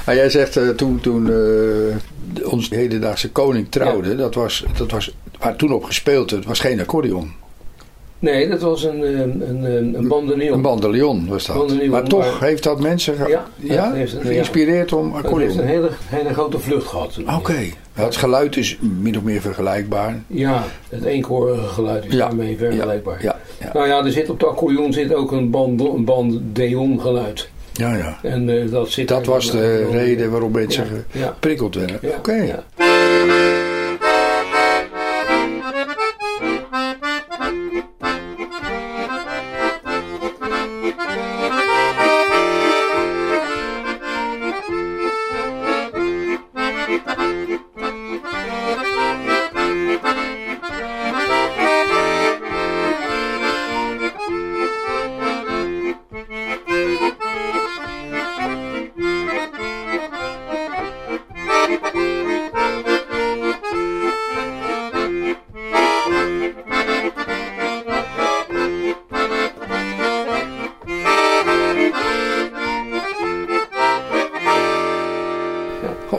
Maar 0.05 0.15
jij 0.15 0.29
zegt 0.29 0.77
toen, 0.77 0.99
toen 0.99 1.29
eh, 1.29 2.51
onze 2.51 2.75
hedendaagse 2.75 3.31
koning 3.31 3.67
trouwde, 3.69 4.15
dat, 4.15 4.35
was, 4.35 4.65
dat 4.77 4.91
was 4.91 5.15
waar 5.39 5.55
toen 5.55 5.73
op 5.73 5.83
gespeeld 5.83 6.31
werd, 6.31 6.45
was 6.45 6.59
geen 6.59 6.79
accordeon. 6.79 7.31
Nee, 8.23 8.47
dat 8.49 8.61
was 8.61 8.83
een, 8.83 9.03
eh, 9.03 9.19
een, 9.19 9.63
een, 9.63 9.95
een 9.97 10.07
bandoneon. 10.07 10.53
Een 10.53 10.61
bandeleon 10.61 11.27
was 11.27 11.45
dat. 11.45 11.87
Maar 11.89 12.03
toch 12.03 12.19
maar- 12.39 12.47
heeft 12.49 12.63
dat 12.63 12.79
mensen 12.79 13.15
ge- 13.15 13.27
Ja, 13.29 13.45
ja, 13.55 13.85
dat 13.85 13.93
heeft 13.95 14.13
een- 14.13 14.21
geïnspireerd 14.21 14.93
om 14.93 15.03
Dat 15.03 15.13
heeft 15.13 15.25
accordeon. 15.25 15.57
een 15.59 15.65
hele, 15.65 15.89
hele 16.05 16.33
grote 16.33 16.59
vlucht 16.59 16.87
gehad. 16.87 17.19
Oké. 17.37 17.55
Het 17.93 18.15
geluid 18.15 18.57
is 18.57 18.77
min 19.01 19.17
of 19.17 19.23
meer 19.23 19.41
vergelijkbaar. 19.41 20.21
Ja, 20.27 20.63
het 20.89 21.03
eenkorige 21.03 21.67
geluid 21.67 22.05
is 22.05 22.15
daarmee 22.15 22.57
vergelijkbaar. 22.57 23.23
Ja, 23.23 23.39
ja, 23.59 23.69
Nou 23.73 23.87
ja, 23.87 24.05
er 24.05 24.11
zit 24.11 24.29
op 24.29 24.39
de 24.39 24.45
accordeon 24.45 24.93
zit 24.93 25.13
ook 25.13 25.31
een, 25.31 25.49
bando, 25.49 25.95
een 25.95 26.05
bandeon 26.05 27.01
geluid. 27.01 27.49
ja. 27.73 27.95
ja. 27.95 28.17
En 28.23 28.49
eh, 28.49 28.71
dat 28.71 28.89
zit 28.89 29.07
Dat 29.07 29.25
was 29.25 29.51
de 29.51 29.87
reden 29.91 30.31
waarom 30.31 30.51
mensen 30.51 30.85
geprikkeld 31.11 31.75
werden. 31.75 31.97
ja, 32.01 32.09
Oké. 32.17 32.63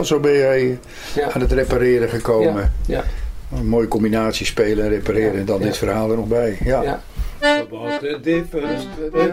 Zo 0.05 0.21
ben 0.21 0.33
jij 0.33 0.79
Ja. 1.15 1.31
aan 1.33 1.41
het 1.41 1.53
repareren 1.53 2.09
gekomen. 2.09 2.73
Ja, 2.87 3.05
Een 3.57 3.67
mooie 3.67 3.89
combinatie 3.89 4.47
spelen 4.47 4.85
en 4.85 4.91
repareren. 4.91 5.39
En 5.39 5.45
dan 5.45 5.59
Ja. 5.59 5.65
dit 5.65 5.77
verhaal 5.77 6.11
er 6.11 6.17
nog 6.17 6.29
bij. 6.29 6.59
Ja. 6.65 7.03
About 7.41 8.01
the 8.01 8.19
difference 8.23 8.87
the 9.13 9.31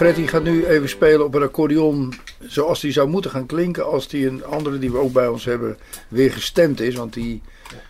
Freddy 0.00 0.26
gaat 0.26 0.42
nu 0.42 0.66
even 0.66 0.88
spelen 0.88 1.24
op 1.24 1.34
een 1.34 1.42
accordeon 1.42 2.14
zoals 2.38 2.80
die 2.80 2.92
zou 2.92 3.08
moeten 3.08 3.30
gaan 3.30 3.46
klinken 3.46 3.86
als 3.86 4.08
die 4.08 4.26
een 4.26 4.44
andere 4.44 4.78
die 4.78 4.90
we 4.90 4.98
ook 4.98 5.12
bij 5.12 5.28
ons 5.28 5.44
hebben 5.44 5.78
weer 6.08 6.32
gestemd 6.32 6.80
is. 6.80 6.94
Want 6.94 7.12
die 7.12 7.42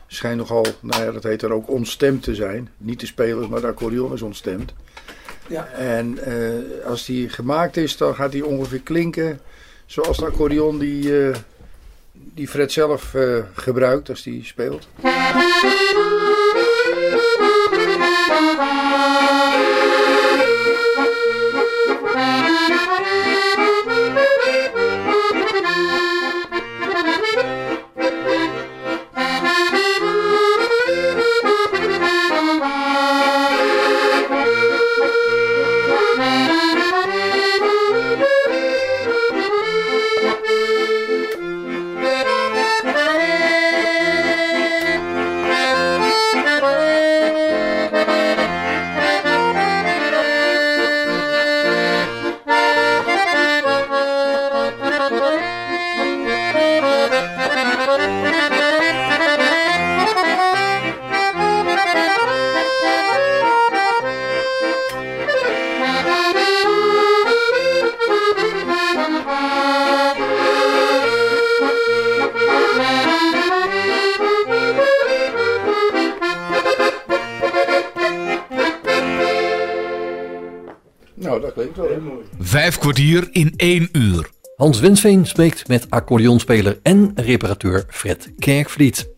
schijnt 0.07 0.39
nogal, 0.39 0.67
nou 0.81 1.05
ja, 1.05 1.13
dat 1.13 1.23
heet 1.23 1.43
er 1.43 1.53
ook 1.53 1.69
onstemd 1.69 2.23
te 2.23 2.35
zijn. 2.35 2.71
Niet 2.77 3.01
de 3.01 3.07
spelers, 3.07 3.49
maar 3.49 3.61
de 3.61 3.67
accordeon 3.67 4.13
is 4.13 4.23
ontstemd. 4.23 4.73
Ja. 5.47 5.67
En 5.67 6.19
eh, 6.19 6.87
als 6.87 7.07
die 7.07 7.29
gemaakt 7.29 7.77
is, 7.77 7.97
dan 7.97 8.15
gaat 8.15 8.33
die 8.33 8.47
ongeveer 8.47 8.81
klinken 8.81 9.41
zoals 9.87 10.17
de 10.17 10.27
accordeon 10.27 10.79
die, 10.79 11.27
eh, 11.27 11.37
die 12.13 12.49
Fred 12.49 12.73
zelf 12.73 13.15
eh, 13.15 13.39
gebruikt 13.55 14.09
als 14.09 14.23
die 14.23 14.45
speelt. 14.45 14.89
Kwartier 82.93 83.29
in 83.31 83.53
één 83.57 83.89
uur. 83.93 84.31
Hans 84.57 84.81
Wensveen 84.81 85.27
spreekt 85.27 85.69
met 85.69 85.87
accordeonspeler 85.91 86.79
en 86.83 87.13
reparateur 87.15 87.85
Fred 87.89 88.33
Kerkvliet. 88.39 89.09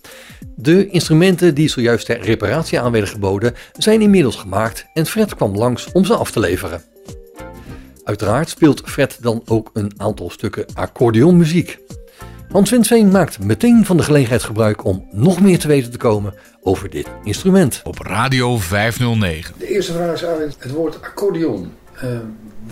De 0.57 0.89
instrumenten 0.89 1.55
die 1.55 1.69
zojuist 1.69 2.07
ter 2.07 2.21
reparatie 2.21 2.81
aan 2.81 2.93
werden 2.93 3.11
geboden 3.11 3.55
zijn 3.73 4.01
inmiddels 4.01 4.37
gemaakt 4.37 4.87
en 4.93 5.07
Fred 5.07 5.35
kwam 5.35 5.57
langs 5.57 5.93
om 5.93 6.05
ze 6.05 6.15
af 6.15 6.31
te 6.31 6.41
leveren. 6.41 6.83
Uiteraard 8.05 8.49
speelt 8.49 8.83
Fred 8.85 9.19
dan 9.21 9.43
ook 9.45 9.71
een 9.73 9.93
aantal 9.97 10.31
stukken 10.31 10.67
accordeonmuziek. 10.75 11.79
Hans 12.49 12.71
Wensveen 12.71 13.11
maakt 13.11 13.39
meteen 13.39 13.85
van 13.85 13.97
de 13.97 14.03
gelegenheid 14.03 14.43
gebruik 14.43 14.85
om 14.85 15.09
nog 15.11 15.41
meer 15.41 15.59
te 15.59 15.69
weten 15.69 15.91
te 15.91 15.99
komen 15.99 16.35
over 16.63 16.91
dit 16.91 17.07
instrument. 17.23 17.81
Op 17.85 17.99
Radio 17.99 18.59
509. 18.59 19.55
De 19.59 19.67
eerste 19.67 19.93
vraag 19.93 20.15
is 20.15 20.23
eigenlijk 20.23 20.63
het 20.63 20.73
woord 20.73 21.03
accordeon. 21.03 21.73
Eh, 21.95 22.09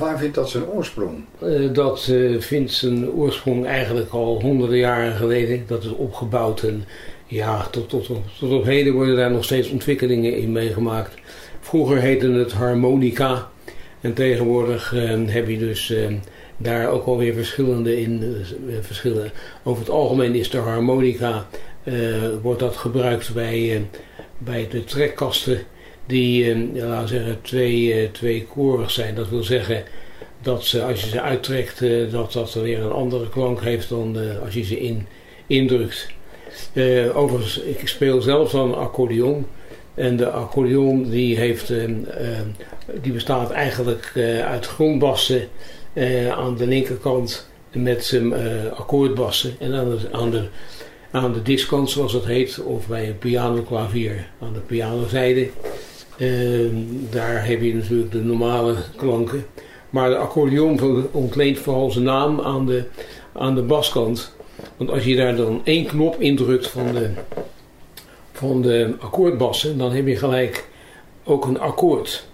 waar 0.01 0.19
vindt 0.19 0.35
dat 0.35 0.51
zijn 0.51 0.67
oorsprong? 0.67 1.25
Eh, 1.39 1.73
dat 1.73 2.09
eh, 2.11 2.41
vindt 2.41 2.73
zijn 2.73 3.11
oorsprong 3.11 3.67
eigenlijk 3.67 4.11
al 4.11 4.41
honderden 4.41 4.79
jaren 4.79 5.15
geleden. 5.15 5.65
Dat 5.67 5.85
is 5.85 5.91
opgebouwd 5.91 6.63
en 6.63 6.85
ja, 7.27 7.67
tot, 7.71 7.89
tot, 7.89 8.11
tot, 8.39 8.53
op 8.53 8.65
heden 8.65 8.93
worden 8.93 9.17
daar 9.17 9.31
nog 9.31 9.45
steeds 9.45 9.71
ontwikkelingen 9.71 10.37
in 10.37 10.53
meegemaakt. 10.53 11.15
Vroeger 11.61 12.01
heette 12.01 12.31
het 12.31 12.53
harmonica 12.53 13.49
en 14.01 14.15
tegenwoordig 14.15 14.95
eh, 14.95 15.21
heb 15.27 15.49
je 15.49 15.59
dus 15.59 15.91
eh, 15.91 16.13
daar 16.57 16.89
ook 16.89 17.07
alweer 17.07 17.35
verschillende 17.35 18.01
in, 18.01 18.23
eh, 18.69 18.75
verschillen. 18.81 19.31
Over 19.63 19.81
het 19.81 19.91
algemeen 19.91 20.35
is 20.35 20.51
de 20.51 20.59
harmonica, 20.59 21.47
wordt 22.43 22.61
dat 22.61 22.77
gebruikt 22.77 23.35
bij, 23.35 23.87
bij 24.39 24.69
de 24.71 24.85
trekkasten 24.85 25.59
die, 26.11 26.53
eh, 26.53 26.59
laten 26.75 27.03
we 27.03 27.09
zeggen, 27.09 27.39
twee, 27.43 27.93
eh, 27.93 28.09
tweekorig 28.13 28.91
zijn. 28.91 29.15
Dat 29.15 29.29
wil 29.29 29.43
zeggen 29.43 29.83
dat 30.43 30.65
ze, 30.65 30.83
als 30.83 31.01
je 31.01 31.09
ze 31.09 31.21
uittrekt, 31.21 31.83
eh, 31.83 32.11
dat 32.11 32.33
dat 32.33 32.55
weer 32.55 32.81
een 32.81 32.93
andere 32.93 33.29
klank 33.29 33.61
heeft 33.61 33.89
dan 33.89 34.17
als 34.45 34.55
je 34.55 34.65
ze 34.65 34.81
in, 34.81 35.07
indrukt. 35.47 36.09
Overigens, 37.15 37.59
ik 37.61 37.89
speel 37.89 38.21
zelf 38.21 38.51
dan 38.51 38.77
accordeon. 38.77 39.47
En 39.95 40.17
de 40.17 40.31
accordeon 40.31 41.11
die, 41.11 41.37
heeft, 41.37 41.73
die 43.03 43.13
bestaat 43.13 43.51
eigenlijk 43.51 44.13
uit 44.45 44.67
grondbassen 44.67 45.49
aan 46.31 46.57
de 46.57 46.67
linkerkant 46.67 47.49
met 47.73 48.21
akkoordbassen. 48.75 49.55
En 49.59 49.75
aan 49.75 49.91
de, 49.91 49.99
aan, 50.13 50.49
aan 51.11 51.33
de 51.33 51.43
diskant, 51.43 51.91
zoals 51.91 52.13
het 52.13 52.25
heet, 52.25 52.63
of 52.63 52.87
bij 52.87 53.09
een 53.09 53.19
pianoklavier 53.19 54.27
aan 54.41 54.53
de 54.53 54.61
pianozijde. 54.61 55.49
Eh, 56.21 56.67
daar 57.11 57.47
heb 57.47 57.63
je 57.63 57.75
natuurlijk 57.75 58.13
de 58.13 58.25
normale 58.25 58.75
klanken. 58.97 59.47
Maar 59.91 60.09
de 60.09 60.17
accordeon 60.17 60.81
ontleent 61.11 61.59
vooral 61.59 61.91
zijn 61.91 62.05
naam 62.05 62.41
aan 62.41 62.67
de, 62.67 62.85
aan 63.33 63.55
de 63.55 63.63
baskant. 63.63 64.35
Want 64.77 64.91
als 64.91 65.05
je 65.05 65.17
daar 65.17 65.37
dan 65.37 65.61
één 65.65 65.87
knop 65.87 66.21
indrukt 66.21 66.69
van 66.69 66.93
de, 66.93 67.11
van 68.33 68.63
de 68.63 68.95
akkoordbassen, 68.99 69.79
dan 69.79 69.93
heb 69.93 70.07
je 70.07 70.17
gelijk 70.17 70.69
ook 71.25 71.45
een 71.45 71.61
akkoord. 71.61 72.27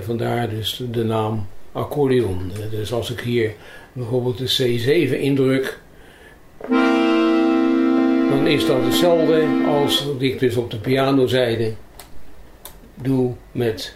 Vandaar 0.00 0.48
dus 0.50 0.82
de 0.90 1.04
naam 1.04 1.46
accordeon. 1.72 2.50
Dus 2.70 2.92
als 2.92 3.10
ik 3.10 3.20
hier 3.20 3.52
bijvoorbeeld 3.92 4.38
de 4.38 4.78
C7 5.12 5.20
indruk, 5.20 5.78
dan 8.30 8.46
is 8.46 8.66
dat 8.66 8.84
hetzelfde 8.84 9.46
als 9.66 10.04
wat 10.04 10.22
ik 10.22 10.38
dus 10.38 10.56
op 10.56 10.70
de 10.70 10.78
pianozijde 10.78 11.72
doe 12.94 13.34
met 13.52 13.94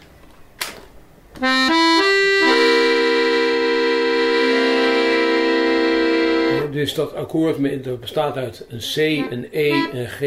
Dus 6.71 6.95
dat 6.95 7.15
akkoord 7.15 7.59
bestaat 8.01 8.37
uit 8.37 8.67
een 8.69 8.79
C, 8.79 8.97
een 9.33 9.49
E, 9.51 9.71
een 9.93 10.09
G 10.09 10.21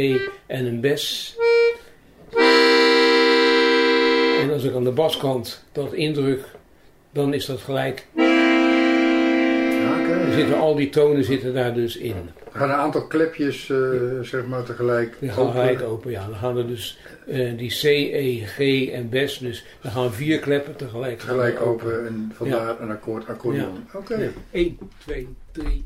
en 0.45 0.65
een 0.65 0.81
bes. 0.81 1.35
En 4.41 4.51
als 4.51 4.63
ik 4.63 4.75
aan 4.75 4.83
de 4.83 4.91
baskant 4.91 5.63
dat 5.71 5.93
indruk, 5.93 6.45
dan 7.11 7.33
is 7.33 7.45
dat 7.45 7.61
gelijk. 7.61 8.07
Ja, 10.31 10.37
zitten 10.37 10.59
al 10.59 10.75
die 10.75 10.89
tonen 10.89 11.23
zitten 11.23 11.53
daar 11.53 11.73
dus 11.73 11.97
in. 11.97 12.15
Er 12.53 12.59
gaan 12.59 12.69
een 12.69 12.75
aantal 12.75 13.07
klepjes, 13.07 13.69
eh, 13.69 13.77
zeg 14.21 14.45
maar, 14.45 14.63
tegelijk 14.63 15.15
Die 15.19 15.29
gaan 15.29 15.43
open. 15.47 15.59
gelijk 15.59 15.81
open, 15.81 16.11
ja. 16.11 16.25
Dan 16.25 16.35
gaan 16.35 16.57
er 16.57 16.67
dus 16.67 16.97
eh, 17.27 17.57
die 17.57 17.69
C, 17.69 17.83
E, 17.83 18.45
G 18.45 18.59
en 18.91 19.09
Bes, 19.09 19.37
dus 19.37 19.65
dan 19.81 19.91
gaan 19.91 20.13
vier 20.13 20.39
kleppen 20.39 20.75
tegelijk, 20.75 21.19
Tegelijk 21.19 21.61
open 21.61 22.07
en 22.07 22.31
vandaar 22.35 22.81
een 22.81 22.89
akkoord, 22.91 23.27
accordeon. 23.27 23.87
Oké. 23.93 24.15
Ja. 24.15 24.29
1, 24.51 24.77
2, 25.05 25.27
3. 25.51 25.83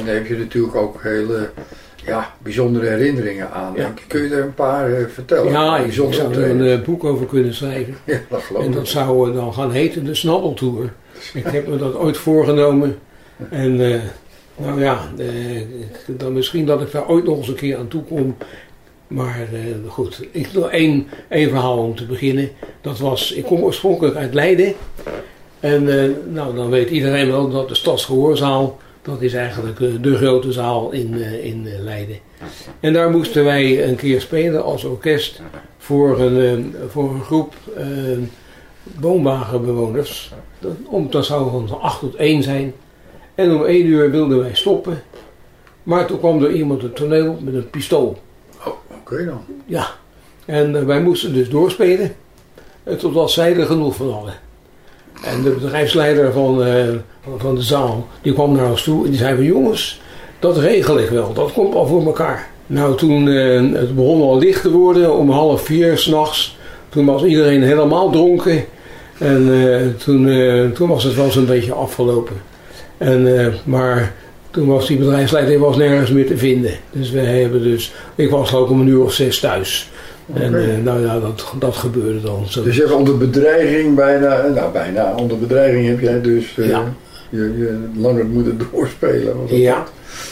En 0.00 0.06
daar 0.06 0.14
heb 0.14 0.26
je 0.26 0.36
natuurlijk 0.36 0.74
ook 0.74 1.02
hele 1.02 1.50
ja, 2.06 2.34
bijzondere 2.42 2.86
herinneringen 2.86 3.50
aan. 3.52 3.72
Ja. 3.76 3.92
Kun 4.06 4.22
je 4.22 4.34
er 4.34 4.42
een 4.42 4.54
paar 4.54 4.92
eh, 4.92 5.06
vertellen? 5.06 5.52
Ja, 5.52 5.76
ik 5.76 5.82
bijzondere 5.82 6.22
zou 6.22 6.34
er 6.34 6.50
een 6.50 6.66
eh, 6.66 6.84
boek 6.84 7.04
over 7.04 7.26
kunnen 7.26 7.54
schrijven. 7.54 7.94
Ja, 8.04 8.18
dat 8.28 8.42
geloof 8.42 8.62
En 8.62 8.68
ik. 8.68 8.74
dat 8.74 8.88
zou 8.88 9.28
eh, 9.30 9.36
dan 9.36 9.54
gaan 9.54 9.72
heten 9.72 10.04
de 10.04 10.14
Snabbeltour. 10.14 10.92
Ik 11.34 11.46
heb 11.46 11.66
me 11.68 11.76
dat 11.76 11.94
ooit 11.94 12.16
voorgenomen. 12.16 12.98
En 13.50 13.92
eh, 13.92 14.00
nou 14.56 14.80
ja, 14.80 14.98
eh, 15.18 15.56
ik- 15.60 16.04
dan 16.18 16.32
misschien 16.32 16.66
dat 16.66 16.80
ik 16.80 16.92
daar 16.92 17.08
ooit 17.08 17.24
nog 17.24 17.38
eens 17.38 17.48
een 17.48 17.54
keer 17.54 17.76
aan 17.78 17.88
toe 17.88 18.02
kom. 18.02 18.36
Maar 19.06 19.40
eh, 19.52 19.60
goed, 19.90 20.20
ik 20.30 20.46
wil 20.46 20.70
één, 20.70 21.06
één 21.28 21.48
verhaal 21.48 21.78
om 21.78 21.94
te 21.96 22.04
beginnen. 22.06 22.48
Dat 22.80 22.98
was, 22.98 23.32
ik 23.32 23.44
kom 23.44 23.62
oorspronkelijk 23.62 24.16
uit 24.16 24.34
Leiden. 24.34 24.74
En 25.60 25.98
eh, 26.02 26.10
nou, 26.28 26.54
dan 26.56 26.70
weet 26.70 26.90
iedereen 26.90 27.30
wel 27.30 27.50
dat 27.50 27.68
de 27.68 27.74
Stadsgehoorzaal, 27.74 28.78
dat 29.02 29.22
is 29.22 29.34
eigenlijk 29.34 29.80
eh, 29.80 29.88
de 30.00 30.16
grote 30.16 30.52
zaal 30.52 30.90
in, 30.90 31.22
eh, 31.22 31.44
in 31.44 31.66
eh, 31.66 31.78
Leiden. 31.78 32.18
En 32.80 32.92
daar 32.92 33.10
moesten 33.10 33.44
wij 33.44 33.88
een 33.88 33.96
keer 33.96 34.20
spelen 34.20 34.64
als 34.64 34.84
orkest 34.84 35.40
voor 35.78 36.20
een, 36.20 36.74
voor 36.88 37.10
een 37.10 37.22
groep 37.22 37.54
eh, 37.76 37.84
woonwagenbewoners. 39.00 40.32
Dat, 40.58 40.72
om, 40.86 41.10
dat 41.10 41.24
zou 41.24 41.50
van 41.50 41.80
8 41.80 42.00
tot 42.00 42.14
1 42.14 42.42
zijn. 42.42 42.72
En 43.34 43.54
om 43.54 43.64
1 43.64 43.86
uur 43.86 44.10
wilden 44.10 44.38
wij 44.38 44.54
stoppen. 44.54 45.02
Maar 45.82 46.06
toen 46.06 46.18
kwam 46.18 46.44
er 46.44 46.52
iemand 46.52 46.82
het 46.82 46.96
toneel 46.96 47.38
met 47.40 47.54
een 47.54 47.70
pistool. 47.70 48.18
Oh, 48.66 48.72
oké 49.00 49.24
dan. 49.24 49.44
Ja. 49.66 49.86
En 50.44 50.86
wij 50.86 51.02
moesten 51.02 51.32
dus 51.32 51.48
doorspelen. 51.48 52.14
totdat 52.98 53.30
zij 53.30 53.56
er 53.56 53.66
genoeg 53.66 53.94
van 53.94 54.10
hadden. 54.10 54.34
En 55.24 55.42
de 55.42 55.50
bedrijfsleider 55.50 56.32
van, 56.32 56.64
eh, 56.64 56.84
van- 57.24 57.38
van 57.40 57.54
de 57.54 57.62
zaal, 57.62 58.08
die 58.22 58.32
kwam 58.32 58.52
naar 58.52 58.70
ons 58.70 58.82
toe 58.82 59.04
en 59.04 59.10
die 59.10 59.18
zei 59.18 59.34
van 59.34 59.44
jongens, 59.44 60.00
dat 60.38 60.56
regel 60.58 60.98
ik 60.98 61.08
wel, 61.08 61.32
dat 61.32 61.52
komt 61.52 61.74
al 61.74 61.86
voor 61.86 62.04
elkaar. 62.06 62.48
Nou, 62.66 62.96
toen 62.96 63.28
eh, 63.28 63.80
het 63.80 63.94
begon 63.94 64.22
al 64.22 64.38
licht 64.38 64.62
te 64.62 64.70
worden, 64.70 65.14
om 65.16 65.30
half 65.30 65.62
vier 65.62 65.98
s'nachts, 65.98 66.56
toen 66.88 67.04
was 67.04 67.22
iedereen 67.24 67.62
helemaal 67.62 68.10
dronken. 68.10 68.64
En 69.18 69.48
eh, 69.52 69.86
toen, 70.04 70.28
toen 70.74 70.88
was 70.88 71.04
het 71.04 71.14
wel 71.14 71.30
zo'n 71.30 71.46
beetje 71.46 71.72
afgelopen. 71.72 72.36
En, 72.98 73.52
maar 73.64 74.14
toen 74.50 74.66
was 74.66 74.86
die 74.86 74.96
bedrijfsleider 74.96 75.58
was 75.58 75.76
nergens 75.76 76.10
meer 76.10 76.26
te 76.26 76.36
vinden. 76.36 76.72
Dus 76.92 77.10
we 77.10 77.20
hebben 77.20 77.62
dus, 77.62 77.92
ik 78.14 78.30
was 78.30 78.54
ook 78.54 78.70
om 78.70 78.80
een 78.80 78.86
uur 78.86 79.02
of 79.04 79.12
zes 79.12 79.40
thuis. 79.40 79.90
En 80.34 80.54
eh, 80.54 80.84
nou 80.84 81.00
ja, 81.00 81.20
dat, 81.20 81.52
dat 81.58 81.76
gebeurde 81.76 82.20
dan. 82.20 82.44
Zo. 82.48 82.62
Dus 82.62 82.76
je 82.76 82.80
hebt 82.82 82.94
onder 82.94 83.18
bedreiging 83.18 83.94
bijna, 83.94 84.46
nou 84.54 84.72
bijna, 84.72 85.14
onder 85.16 85.38
bedreiging 85.38 85.86
heb 85.86 86.00
jij 86.00 86.20
dus 86.20 86.58
eh, 86.58 86.68
Ja. 86.68 86.84
je, 87.28 87.38
je 87.38 87.78
langer 87.96 88.26
moeten 88.26 88.60
doorspelen. 88.72 89.36
dat 89.48 89.58
Ja, 89.58 89.84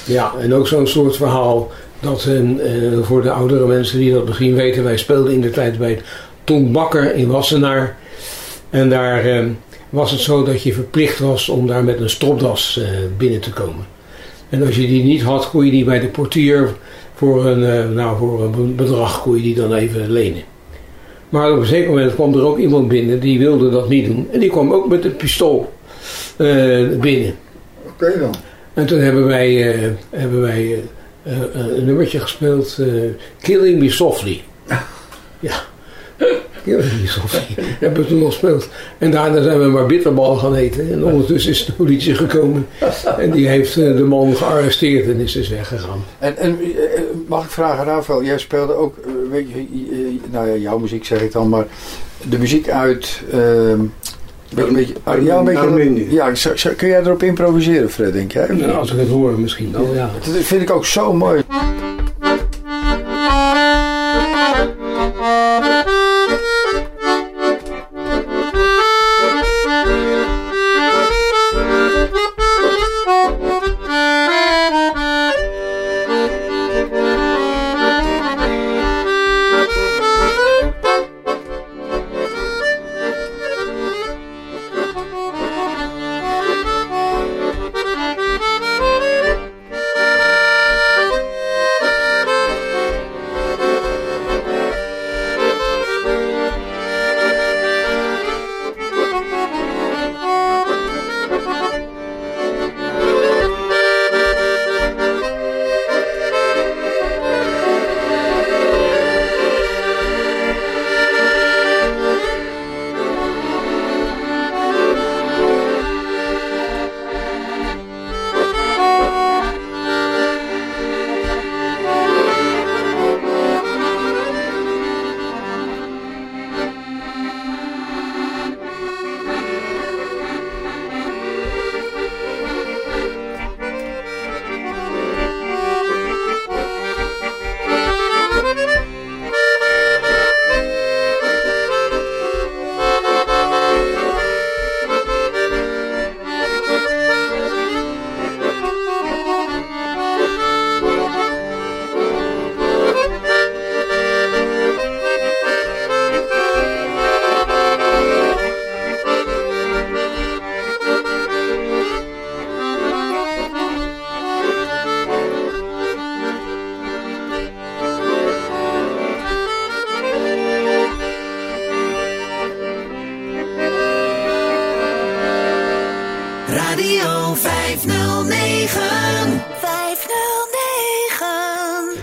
ja, 0.04 0.32
en 0.40 0.54
ook 0.54 0.68
zo'n 0.68 0.86
soort 0.86 1.16
verhaal 1.16 1.70
dat 2.00 2.24
eh, 2.24 2.38
eh, 2.38 3.02
voor 3.02 3.22
de 3.22 3.30
oudere 3.30 3.66
mensen 3.66 3.98
die 3.98 4.12
dat 4.12 4.26
misschien 4.26 4.54
weten, 4.54 4.84
wij 4.84 4.96
speelden 4.96 5.32
in 5.32 5.40
de 5.40 5.50
tijd 5.50 5.78
bij 5.78 6.00
Tom 6.44 6.72
Bakker 6.72 7.14
in 7.14 7.28
Wassenaar. 7.28 7.96
En 8.70 8.88
daar 8.88 9.24
eh, 9.24 9.44
was 9.90 10.10
het 10.10 10.20
zo 10.20 10.44
dat 10.44 10.62
je 10.62 10.72
verplicht 10.72 11.18
was 11.18 11.48
om 11.48 11.66
daar 11.66 11.84
met 11.84 12.00
een 12.00 12.10
stropdas 12.10 12.78
eh, 12.78 12.88
binnen 13.16 13.40
te 13.40 13.52
komen. 13.52 13.86
En 14.48 14.66
als 14.66 14.76
je 14.76 14.86
die 14.86 15.04
niet 15.04 15.22
had, 15.22 15.50
kon 15.50 15.64
je 15.64 15.70
die 15.70 15.84
bij 15.84 16.00
de 16.00 16.06
portier 16.06 16.74
voor 17.18 17.46
een, 17.46 17.64
eh, 17.64 17.88
nou, 17.88 18.18
voor 18.18 18.42
een 18.42 18.74
bedrag 18.74 19.22
kon 19.22 19.36
je 19.36 19.42
die 19.42 19.54
dan 19.54 19.74
even 19.74 20.10
lenen. 20.10 20.42
Maar 21.28 21.52
op 21.52 21.58
een 21.58 21.66
zeker 21.66 21.88
moment 21.88 22.14
kwam 22.14 22.34
er 22.34 22.46
ook 22.46 22.58
iemand 22.58 22.88
binnen 22.88 23.20
die 23.20 23.38
wilde 23.38 23.70
dat 23.70 23.88
niet 23.88 24.06
doen. 24.06 24.28
En 24.32 24.40
die 24.40 24.50
kwam 24.50 24.72
ook 24.72 24.88
met 24.88 25.04
een 25.04 25.16
pistool 25.16 25.72
eh, 26.36 26.88
binnen. 27.00 27.34
Oké 27.86 28.18
dan. 28.18 28.34
En 28.74 28.86
toen 28.86 28.98
hebben 28.98 29.26
wij, 29.26 29.72
eh, 29.72 29.90
hebben 30.10 30.40
wij 30.40 30.82
een 31.52 31.84
nummertje 31.84 32.20
gespeeld, 32.20 32.78
Killing 33.40 33.78
Me 33.78 33.90
Softly. 33.90 34.40
Ja, 35.40 35.62
Hebben 37.80 38.02
we 38.02 38.08
toen 38.08 38.18
nog 38.18 38.28
gespeeld. 38.28 38.68
En 38.98 39.10
daarna 39.10 39.42
zijn 39.42 39.60
we 39.60 39.66
maar 39.66 39.86
bitterbal 39.86 40.36
gaan 40.36 40.54
eten. 40.54 40.92
En 40.92 41.04
ondertussen 41.04 41.50
is 41.50 41.64
de 41.64 41.72
politie 41.72 42.14
gekomen. 42.14 42.66
En 43.18 43.30
die 43.30 43.48
heeft 43.48 43.76
eh, 43.76 43.96
de 43.96 44.04
man 44.04 44.36
gearresteerd 44.36 45.08
en 45.08 45.20
is 45.20 45.32
dus 45.32 45.48
weggegaan. 45.48 46.04
En, 46.18 46.36
en 46.36 46.58
eh, 46.60 47.00
mag 47.26 47.44
ik 47.44 47.50
vragen, 47.50 47.84
Rafael, 47.84 48.24
jij 48.24 48.38
speelde 48.38 48.74
ook, 48.74 48.96
eh, 48.96 49.30
weet 49.30 49.48
je, 49.50 49.54
eh, 49.54 50.32
nou 50.32 50.48
ja, 50.48 50.54
jouw 50.56 50.78
muziek 50.78 51.04
zeg 51.04 51.20
ik 51.20 51.32
dan, 51.32 51.48
maar 51.48 51.66
de 52.28 52.38
muziek 52.38 52.68
uit... 52.68 53.22
ehm, 53.32 53.80
een 54.54 54.72
beetje, 54.72 54.94
ja, 55.22 55.38
een 55.38 55.44
beetje, 55.44 56.10
ja, 56.10 56.32
kun 56.76 56.88
jij 56.88 57.00
erop 57.00 57.22
improviseren, 57.22 57.90
Fred, 57.90 58.12
denk 58.12 58.32
jij? 58.32 58.46
Nou, 58.48 58.72
als 58.72 58.92
ik 58.92 58.98
het 58.98 59.08
hoor 59.08 59.38
misschien 59.38 59.72
wel, 59.72 59.94
ja. 59.94 60.10
Dat 60.24 60.34
vind 60.44 60.62
ik 60.62 60.70
ook 60.70 60.86
zo 60.86 61.12
mooi. 61.12 61.42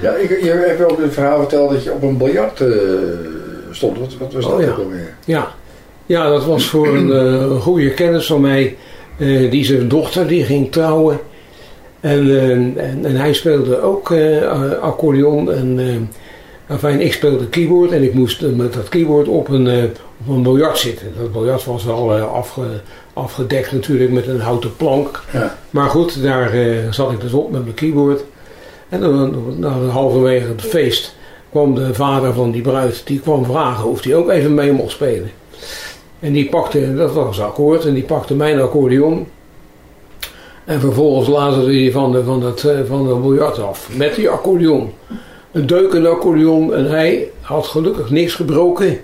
Ja, 0.06 0.14
ik, 0.16 0.30
je 0.44 0.50
hebt 0.52 0.92
ook 0.92 1.00
een 1.00 1.12
verhaal 1.12 1.40
verteld 1.40 1.72
dat 1.72 1.84
je 1.84 1.92
op 1.94 2.04
een 2.04 2.18
biljart 2.18 2.62
eh, 2.62 2.68
stond. 3.72 4.00
Wat, 4.00 4.16
wat 4.20 4.34
was 4.34 4.46
Oh, 4.46 4.52
dat 4.52 4.62
ja. 4.66 4.72
ook 4.72 4.78
alweer? 4.78 5.14
Ja, 5.26 5.52
ja 6.06 6.30
dat 6.30 6.46
was 6.46 6.66
voor 6.66 6.88
een 6.88 7.12
eh, 7.12 7.62
goede 7.62 7.92
kennis 7.94 8.26
van 8.26 8.42
mij. 8.42 8.76
eh, 9.18 9.52
die 9.52 9.66
zijn 9.66 9.88
dochter 9.88 10.28
die 10.28 10.44
ging 10.44 10.72
trouwen. 10.72 11.20
En, 12.00 12.32
en, 12.78 13.06
en 13.06 13.16
hij 13.16 13.34
speelde 13.34 13.82
ook 13.82 14.14
accordeon. 14.82 15.52
En 15.52 16.10
enfin, 16.68 17.02
ik 17.02 17.14
speelde 17.14 17.48
keyboard. 17.48 17.92
En 17.92 18.04
ik 18.04 18.14
moest 18.14 18.42
met 18.42 18.74
dat 18.74 18.90
keyboard 18.90 19.28
op 19.28 19.50
een, 19.50 19.92
op 20.26 20.36
een 20.36 20.44
biljart 20.44 20.78
zitten. 20.78 21.08
Dat 21.20 21.32
biljart 21.32 21.66
was 21.66 21.86
wel 21.86 22.14
afge, 22.14 22.62
afgedekt 23.14 23.72
natuurlijk 23.72 24.12
met 24.12 24.28
een 24.28 24.40
houten 24.40 24.76
plank. 24.76 25.24
Ja. 25.34 25.58
Maar 25.70 25.90
goed, 25.90 26.24
daar 26.24 26.52
zat 26.90 27.12
ik 27.12 27.22
dus 27.22 27.34
op 27.34 27.52
met 27.52 27.62
mijn 27.64 27.74
keyboard. 27.76 28.22
En 28.96 29.02
dan, 29.02 29.60
nou, 29.60 29.88
halverwege 29.88 30.48
het 30.48 30.62
feest 30.62 31.16
kwam 31.50 31.76
de 31.76 31.94
vader 31.94 32.34
van 32.34 32.52
die 32.52 32.62
bruid, 32.62 33.02
die 33.06 33.20
kwam 33.20 33.46
vragen 33.46 33.90
of 33.90 34.04
hij 34.04 34.16
ook 34.16 34.30
even 34.30 34.54
mee 34.54 34.72
mocht 34.72 34.92
spelen. 34.92 35.32
En 36.20 36.34
die 36.34 36.50
pakte, 36.50 36.96
dat 36.96 37.14
was 37.14 37.42
akkoord, 37.42 37.86
en 37.86 37.94
die 37.94 38.04
pakte 38.04 38.36
mijn 38.36 38.60
accordeon. 38.60 39.28
En 40.66 40.80
vervolgens 40.80 41.28
lazerde 41.28 41.80
hij 41.82 41.92
van 41.92 42.12
de, 42.12 42.24
van 42.24 42.42
dat, 42.42 42.64
eh, 42.64 42.78
van 42.88 43.08
de 43.08 43.16
biljart 43.16 43.60
af, 43.60 43.90
met 43.98 44.16
die 44.16 44.30
accordeon. 44.30 44.94
Een 45.52 45.68
deukende 45.68 46.10
accordeon 46.10 46.74
en 46.74 46.86
hij 46.86 47.30
had 47.42 47.68
gelukkig 47.68 48.10
niks 48.10 48.34
gebroken. 48.34 48.98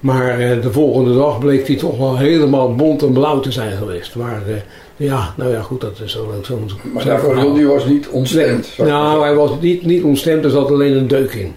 Maar 0.00 0.38
eh, 0.38 0.62
de 0.62 0.72
volgende 0.72 1.14
dag 1.14 1.38
bleek 1.38 1.66
hij 1.66 1.76
toch 1.76 1.98
wel 1.98 2.16
helemaal 2.16 2.74
bont 2.74 3.02
en 3.02 3.12
blauw 3.12 3.40
te 3.40 3.52
zijn 3.52 3.76
geweest. 3.76 4.16
Maar 4.16 4.42
eh, 4.46 4.54
ja, 5.02 5.34
nou 5.36 5.50
ja, 5.50 5.60
goed, 5.60 5.80
dat 5.80 6.00
is 6.04 6.12
zo 6.12 6.30
leuk. 6.30 6.44
Zo'n 6.44 6.70
Maar 6.92 7.54
die 7.54 7.66
was 7.66 7.84
niet 7.86 8.08
ontstemd. 8.08 8.68
nou, 8.78 9.22
hij 9.22 9.34
was 9.34 9.50
niet, 9.60 9.84
niet 9.84 10.02
ontstemd, 10.02 10.44
er 10.44 10.50
zat 10.50 10.70
alleen 10.70 10.96
een 10.96 11.08
deuk 11.08 11.32
in. 11.32 11.54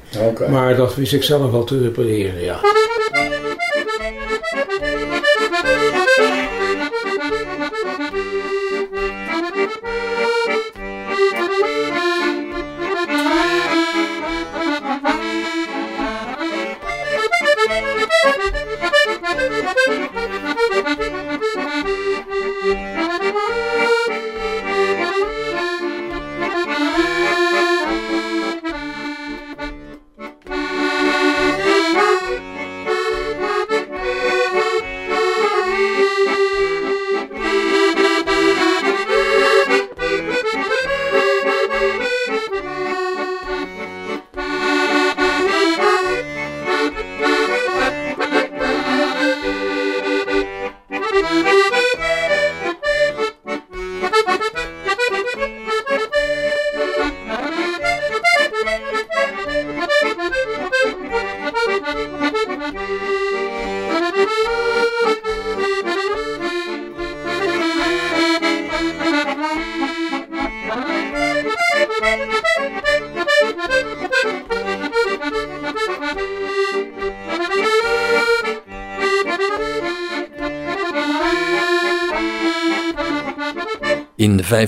Maar 0.50 0.76
dat 0.76 0.96
wist 0.96 1.14
ik 1.14 1.24
zelf 1.24 1.52
wel 1.52 1.64
te 1.64 1.80
repareren, 1.80 2.44
ja. 2.44 2.60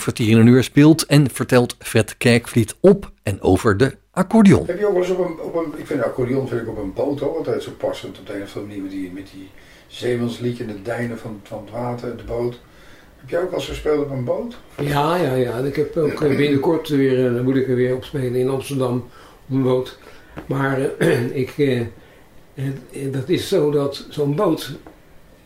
Vijf 0.02 0.16
kwartier 0.16 0.39
in 0.39 0.48
een 0.48 0.54
uur 0.54 0.64
speelt 0.64 1.06
en 1.06 1.30
vertelt 1.30 1.76
Fred 1.80 2.18
Kerkvliet 2.18 2.76
op 2.80 3.12
en 3.24 3.41
over 3.41 3.78
de 3.78 3.95
accordeon. 4.12 4.66
Heb 4.66 4.80
je 4.80 4.86
ook 4.86 4.93
wel 4.93 5.02
eens 5.02 5.12
op 5.12 5.20
een, 5.20 5.39
op 5.39 5.56
een 5.56 5.80
ik 5.80 5.86
vind 5.86 6.00
een 6.00 6.06
accordeon 6.06 6.48
vind 6.48 6.62
ik 6.62 6.68
op 6.68 6.78
een 6.78 6.93
boot 6.93 7.22
ook 7.22 7.38
altijd 7.38 7.64
zo 7.64 7.72
passend 7.78 8.20
op 8.20 8.28
de 8.28 8.36
een 8.36 8.41
of 8.41 8.56
andere 8.56 8.82
manier 8.82 8.84
met 8.84 8.91
die, 8.91 9.12
met 9.12 9.30
die 9.34 9.50
zeemansliedje 9.88 10.64
en 10.64 10.70
de 10.70 10.82
deinen 10.82 11.18
van, 11.18 11.39
van 11.43 11.62
het 11.62 11.72
water, 11.72 12.18
de 12.18 12.24
boot. 12.24 12.60
Heb 13.18 13.30
jij 13.30 13.41
ook 13.41 13.50
wel 13.50 13.60
eens 13.60 13.68
gespeeld 13.68 14.06
op 14.06 14.12
een 14.12 14.24
boot? 14.24 14.58
Ja, 14.80 15.16
ja, 15.16 15.34
ja. 15.34 15.58
Ik 15.58 15.76
heb 15.76 15.98
ook 15.98 16.22
eh, 16.22 16.36
binnenkort 16.36 16.88
weer, 16.88 17.36
eh, 17.36 17.41
moet 17.41 17.56
ik 17.56 17.68
er 17.68 17.76
weer 17.76 17.95
op 17.95 18.04
spelen 18.04 18.36
in 18.36 18.50
Amsterdam 18.50 18.95
op 19.48 19.56
een 19.56 19.64
boot. 19.64 19.98
Maar 20.45 20.80
eh, 20.98 21.36
ik, 21.43 21.58
eh, 21.58 21.82
dat 23.12 23.30
is 23.30 23.48
zo 23.48 23.72
dat 23.72 24.06
zo'n 24.10 24.36
boot, 24.36 24.72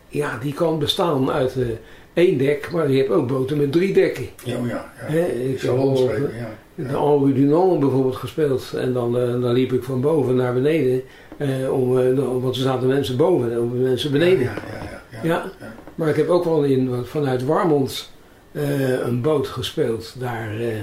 ja, 0.08 0.38
die 0.38 0.54
kan 0.54 0.78
bestaan 0.78 1.30
uit 1.30 1.56
eh, 1.56 1.66
één 2.14 2.38
dek, 2.38 2.70
maar 2.72 2.90
je 2.90 2.98
hebt 2.98 3.10
ook 3.10 3.26
boten 3.28 3.56
met 3.56 3.72
drie 3.72 3.92
dekken. 3.94 4.26
Ja, 4.44 4.56
oh 4.58 4.68
ja. 4.68 4.92
ja. 5.10 5.24
Ik 5.24 5.60
Zo 5.60 5.72
heb 5.76 5.80
al, 5.80 6.10
ja. 6.10 6.48
de 6.74 6.84
Henri 6.98 7.32
Dunant 7.34 7.80
bijvoorbeeld 7.80 8.16
gespeeld. 8.16 8.72
En 8.76 8.92
dan, 8.92 9.18
eh, 9.18 9.26
dan 9.28 9.52
liep 9.52 9.72
ik 9.72 9.82
van 9.82 10.00
boven 10.00 10.34
naar 10.34 10.52
beneden. 10.54 11.02
eh, 11.36 11.72
om, 11.72 11.98
eh, 11.98 12.04
nou, 12.16 12.40
want 12.40 12.56
er 12.56 12.62
zaten 12.62 12.88
mensen 12.88 13.16
boven 13.16 13.52
en 13.52 13.82
mensen 13.82 14.12
beneden. 14.12 14.40
Ja, 14.42 14.54
ja, 14.54 14.82
ja. 14.82 15.18
ja, 15.22 15.28
Ja. 15.28 15.52
Maar 15.94 16.08
ik 16.08 16.16
heb 16.16 16.28
ook 16.28 16.44
wel 16.44 16.62
in, 16.64 16.90
vanuit 17.04 17.44
Warmond 17.44 18.10
eh, 18.52 18.90
een 19.06 19.20
boot 19.22 19.46
gespeeld. 19.48 20.14
Daar, 20.18 20.60
eh, 20.60 20.74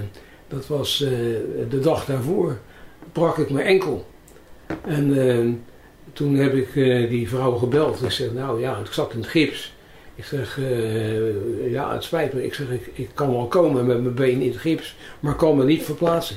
dat 0.48 0.68
was 0.68 1.02
eh, 1.04 1.10
de 1.70 1.80
dag 1.80 2.06
daarvoor. 2.06 2.58
Brak 3.12 3.38
ik 3.38 3.50
mijn 3.50 3.66
enkel. 3.66 4.06
En 4.86 5.64
toen 6.14 6.36
heb 6.36 6.54
ik 6.54 6.76
eh, 6.76 7.10
die 7.10 7.30
vrouw 7.30 7.52
gebeld. 7.52 8.04
Ik 8.04 8.12
zeg, 8.12 8.34
nou 8.34 8.60
ja, 8.62 8.78
ik 8.78 8.92
zat 8.92 9.14
in 9.14 9.20
het 9.20 9.28
gips. 9.28 9.74
Ik 10.20 10.26
zeg, 10.26 10.60
eh, 10.60 11.72
ja, 11.72 11.94
het 11.94 12.04
spijt 12.04 12.34
me. 12.34 12.46
Ik 12.46 12.54
zeg, 12.54 12.70
ik, 12.70 12.90
ik 12.94 13.10
kan 13.14 13.32
wel 13.32 13.48
komen 13.48 13.86
met 13.86 14.02
mijn 14.02 14.16
been 14.16 14.42
in 14.42 14.52
het 14.52 14.58
gips, 14.60 14.96
maar 15.20 15.36
kan 15.36 15.58
me 15.58 15.64
niet 15.66 15.84
verplaatsen. 15.84 16.36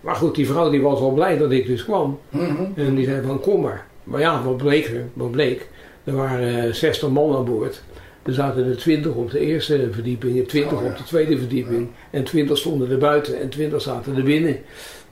Maar 0.00 0.14
goed, 0.14 0.34
die 0.34 0.46
vrouw 0.46 0.70
die 0.70 0.82
was 0.82 1.00
wel 1.00 1.10
blij 1.10 1.38
dat 1.38 1.50
ik 1.50 1.66
dus 1.66 1.84
kwam. 1.84 2.18
Mhm. 2.28 2.64
En 2.74 2.94
die 2.94 3.04
zei 3.04 3.26
van 3.26 3.40
kom 3.40 3.60
maar. 3.60 3.86
Maar 4.04 4.20
ja, 4.20 4.42
wat 4.42 4.56
bleek 4.56 4.86
er? 4.86 5.04
Wat 5.12 5.30
bleek? 5.30 5.68
Er 6.04 6.14
waren 6.14 6.64
eh, 6.64 6.72
60 6.72 7.08
man 7.08 7.36
aan 7.36 7.44
boord. 7.44 7.82
Er 8.22 8.34
zaten 8.34 8.68
er 8.68 8.76
20 8.76 9.14
op 9.14 9.30
de 9.30 9.38
eerste 9.38 9.88
verdieping, 9.92 10.48
20 10.48 10.72
Oh, 10.72 10.82
ja. 10.82 10.88
op 10.88 10.96
de 10.96 11.04
tweede 11.04 11.38
verdieping. 11.38 11.88
En 12.10 12.24
20 12.24 12.58
stonden 12.58 12.90
er 12.90 12.98
buiten 12.98 13.40
en 13.40 13.48
20 13.48 13.82
zaten 13.82 14.16
er 14.16 14.22
binnen. 14.22 14.58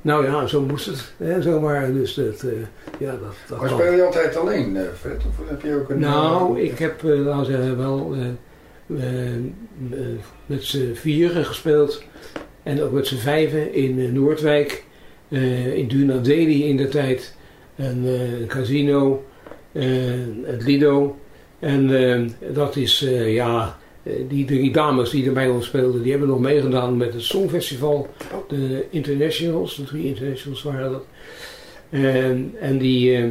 Nou 0.03 0.27
ja, 0.27 0.47
zo 0.47 0.61
moest 0.61 0.87
het. 0.87 1.13
Hè, 1.17 1.43
zomaar. 1.43 1.93
Dus 1.93 2.15
dat, 2.15 2.43
eh, 2.43 2.53
ja, 2.99 3.11
dat, 3.11 3.35
dat 3.49 3.61
Maar 3.61 3.69
speel 3.69 3.93
je 3.93 4.03
altijd 4.03 4.37
alleen, 4.37 4.77
eh, 4.77 4.83
Fred? 5.01 5.17
Of 5.17 5.49
heb 5.49 5.63
je 5.63 5.75
ook 5.75 5.91
een... 5.91 5.99
Nou, 5.99 6.59
eh, 6.59 6.65
ik 6.65 6.79
heb, 6.79 7.05
eh 7.05 7.11
laten 7.11 7.39
we 7.39 7.57
zeggen, 7.57 7.77
wel 7.77 8.15
met 10.47 10.65
z'n 10.65 10.95
vieren 10.95 11.45
gespeeld. 11.45 12.03
En 12.63 12.83
ook 12.83 12.93
met 12.93 13.07
z'n 13.07 13.17
vijven 13.17 13.75
in 13.75 14.13
Noordwijk. 14.13 14.85
in 15.75 15.89
Dunadeli 15.89 16.65
in 16.65 16.77
de 16.77 16.89
tijd. 16.89 17.37
En 17.77 18.05
een 18.41 18.47
casino. 18.47 19.25
het 20.43 20.63
Lido. 20.63 21.17
En 21.59 22.35
dat 22.53 22.77
is, 22.77 22.99
ja, 23.27 23.79
die 24.29 24.45
drie 24.45 24.73
dames 24.73 25.11
die 25.11 25.27
er 25.27 25.33
bij 25.33 25.49
ons 25.49 25.67
speelden, 25.67 26.03
die 26.03 26.11
hebben 26.11 26.29
nog 26.29 26.41
meegedaan 26.41 26.97
met 26.97 27.13
het 27.13 27.23
Songfestival. 27.23 28.09
De 28.49 28.85
internationals, 28.91 29.77
de 29.77 29.85
drie 29.85 30.05
internationals 30.05 30.63
waren 30.63 30.91
dat. 30.91 31.05
En, 31.91 32.55
en 32.61 32.79
die, 32.79 33.17
eh, 33.17 33.25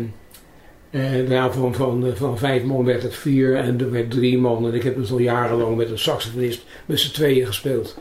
eh, 0.89 1.30
ja, 1.30 1.51
van, 1.51 1.76
van, 1.76 2.11
van 2.13 2.38
vijf 2.38 2.63
man 2.63 2.86
werd 2.86 3.03
het 3.03 3.15
vier 3.15 3.55
en 3.55 3.80
er 3.80 3.91
werd 3.91 4.11
drie 4.11 4.38
man. 4.38 4.67
En 4.67 4.74
ik 4.74 4.84
heb 4.84 4.95
dus 4.95 5.11
al 5.11 5.19
jarenlang 5.19 5.78
met 5.78 5.89
een 5.89 5.99
saxofonist 5.99 6.65
met 6.86 6.99
z'n 6.99 7.13
tweeën 7.13 7.45
gespeeld. 7.45 7.97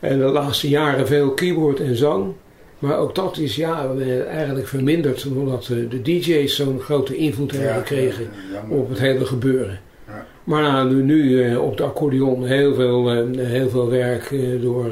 En 0.00 0.18
de 0.18 0.24
laatste 0.24 0.68
jaren 0.68 1.06
veel 1.06 1.30
keyboard 1.30 1.80
en 1.80 1.96
zang. 1.96 2.34
Maar 2.78 2.98
ook 2.98 3.14
dat 3.14 3.38
is 3.38 3.56
ja, 3.56 3.90
eh, 3.98 4.26
eigenlijk 4.26 4.66
verminderd 4.68 5.26
omdat 5.26 5.68
eh, 5.68 5.90
de 5.90 6.02
DJ's 6.02 6.56
zo'n 6.56 6.80
grote 6.80 7.16
invloed 7.16 7.52
hebben 7.52 7.74
gekregen 7.74 8.28
ja, 8.52 8.64
op 8.68 8.88
het 8.88 8.98
hele 8.98 9.26
gebeuren. 9.26 9.80
Maar 10.44 10.62
nou, 10.62 10.94
nu, 10.94 11.02
nu 11.02 11.44
eh, 11.44 11.62
op 11.62 11.76
de 11.76 11.82
accordeon 11.82 12.44
heel 12.46 12.74
veel, 12.74 13.10
eh, 13.10 13.46
heel 13.46 13.68
veel 13.68 13.90
werk 13.90 14.30
eh, 14.30 14.62
door 14.62 14.90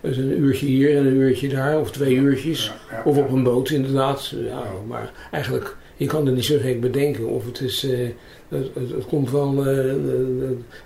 dus 0.00 0.16
een 0.16 0.40
uurtje 0.40 0.66
hier 0.66 0.96
en 0.96 1.06
een 1.06 1.16
uurtje 1.16 1.48
daar, 1.48 1.80
of 1.80 1.90
twee 1.90 2.14
uurtjes. 2.14 2.66
Ja, 2.90 2.96
ja, 2.96 3.02
Of 3.04 3.16
op 3.16 3.30
een 3.30 3.42
boot 3.42 3.70
inderdaad. 3.70 4.34
Ja, 4.48 4.62
maar 4.86 5.12
eigenlijk, 5.30 5.76
je 5.96 6.06
kan 6.06 6.26
er 6.26 6.32
niet 6.32 6.44
zo 6.44 6.56
gek 6.60 6.80
bedenken. 6.80 7.26
Of 7.28 7.46
het 7.46 7.60
is, 7.60 7.82
het, 8.48 8.66
het, 8.74 8.90
het 8.90 9.06
komt 9.06 9.30
wel, 9.30 9.64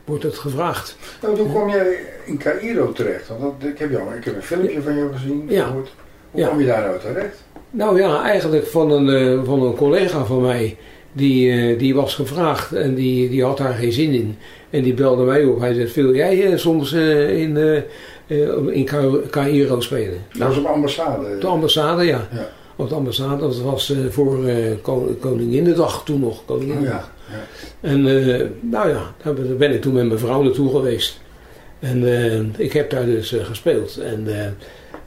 wordt 0.04 0.22
het 0.22 0.38
gevraagd. 0.38 0.96
Nou, 1.22 1.36
toen 1.36 1.50
kwam 1.50 1.68
jij 1.70 1.96
in 2.26 2.38
Cairo 2.38 2.92
terecht. 2.92 3.28
Want 3.28 3.40
dat, 3.40 3.70
ik, 3.70 3.78
heb 3.78 3.90
jou, 3.90 4.14
ik 4.16 4.24
heb 4.24 4.34
een 4.34 4.42
filmpje 4.42 4.82
van 4.82 4.96
jou 4.96 5.12
gezien. 5.12 5.44
Ja. 5.48 5.72
Hoe 5.72 5.82
Ja. 6.40 6.46
kwam 6.46 6.60
je 6.60 6.66
daar 6.66 6.82
nou 6.82 6.98
terecht? 7.00 7.44
Nou 7.70 8.00
ja, 8.00 8.22
eigenlijk 8.22 8.66
van 8.66 8.90
een, 8.90 9.44
van 9.44 9.62
een 9.62 9.74
collega 9.74 10.24
van 10.24 10.42
mij. 10.42 10.76
Die, 11.18 11.50
eh, 11.52 11.78
die 11.78 11.94
was 11.94 12.14
gevraagd 12.14 12.72
en 12.72 12.94
die, 12.94 13.28
die 13.30 13.44
had 13.44 13.56
daar 13.58 13.72
geen 13.74 13.92
zin 13.92 14.12
in. 14.12 14.36
En 14.70 14.82
die 14.82 14.94
belde 14.94 15.22
mij 15.24 15.44
op. 15.44 15.60
Hij 15.60 15.74
zei, 15.74 15.88
wil 15.94 16.14
jij 16.14 16.44
eh, 16.52 16.58
soms 16.58 16.92
eh, 16.92 17.38
in, 17.40 17.56
in 18.70 18.84
Ca- 18.84 19.20
Cairo 19.30 19.80
spelen? 19.80 20.18
Dat 20.38 20.48
was 20.48 20.58
op 20.58 20.64
ambassade. 20.66 21.26
Op 21.34 21.40
de 21.40 21.46
ambassade, 21.46 22.04
ja. 22.04 22.28
Ja. 22.32 22.48
Op 22.76 22.88
de 22.88 22.94
ambassade, 22.94 23.40
dat 23.40 23.60
was 23.60 23.92
voor 24.10 24.38
Ko- 24.82 25.16
Koninginnedag 25.20 26.04
toen 26.04 26.20
nog. 26.20 26.38
Oh, 26.40 26.46
Koninginnedag. 26.46 27.10
ja. 27.30 27.36
ja. 27.36 27.88
En 27.88 28.02
nou 28.60 28.88
ja, 28.88 29.14
daar 29.22 29.34
ben- 29.58 29.74
ik 29.74 29.80
toen 29.82 29.92
met 29.92 30.06
mijn 30.06 30.18
vrouw 30.18 30.42
naartoe 30.42 30.70
geweest. 30.70 31.20
En 31.78 32.04
ik 32.56 32.72
heb 32.72 32.90
daar 32.90 33.04
dus 33.04 33.34
gespeeld. 33.42 33.96
En 33.98 34.26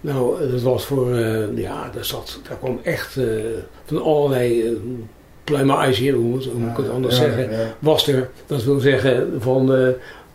nou, 0.02 0.50
dat 0.52 0.62
was 0.62 0.86
voor, 0.86 1.16
ja, 1.56 1.90
daar, 1.94 2.06
zat, 2.06 2.40
daar 2.48 2.58
kwam 2.58 2.80
echt 2.84 3.18
van 3.86 4.02
allerlei 4.02 4.78
pluimage 5.44 6.10
hoe, 6.12 6.24
moet- 6.24 6.46
hoe 6.46 6.60
moet 6.60 6.70
ik 6.72 6.78
het 6.78 6.90
anders 6.90 7.18
Ja, 7.18 7.22
zeggen, 7.24 7.52
ja. 7.52 7.76
was 7.80 8.08
er. 8.08 8.30
Dat 8.46 8.64
wil 8.64 8.80
zeggen 8.80 9.34
van, 9.40 9.76
eh, 9.76 9.88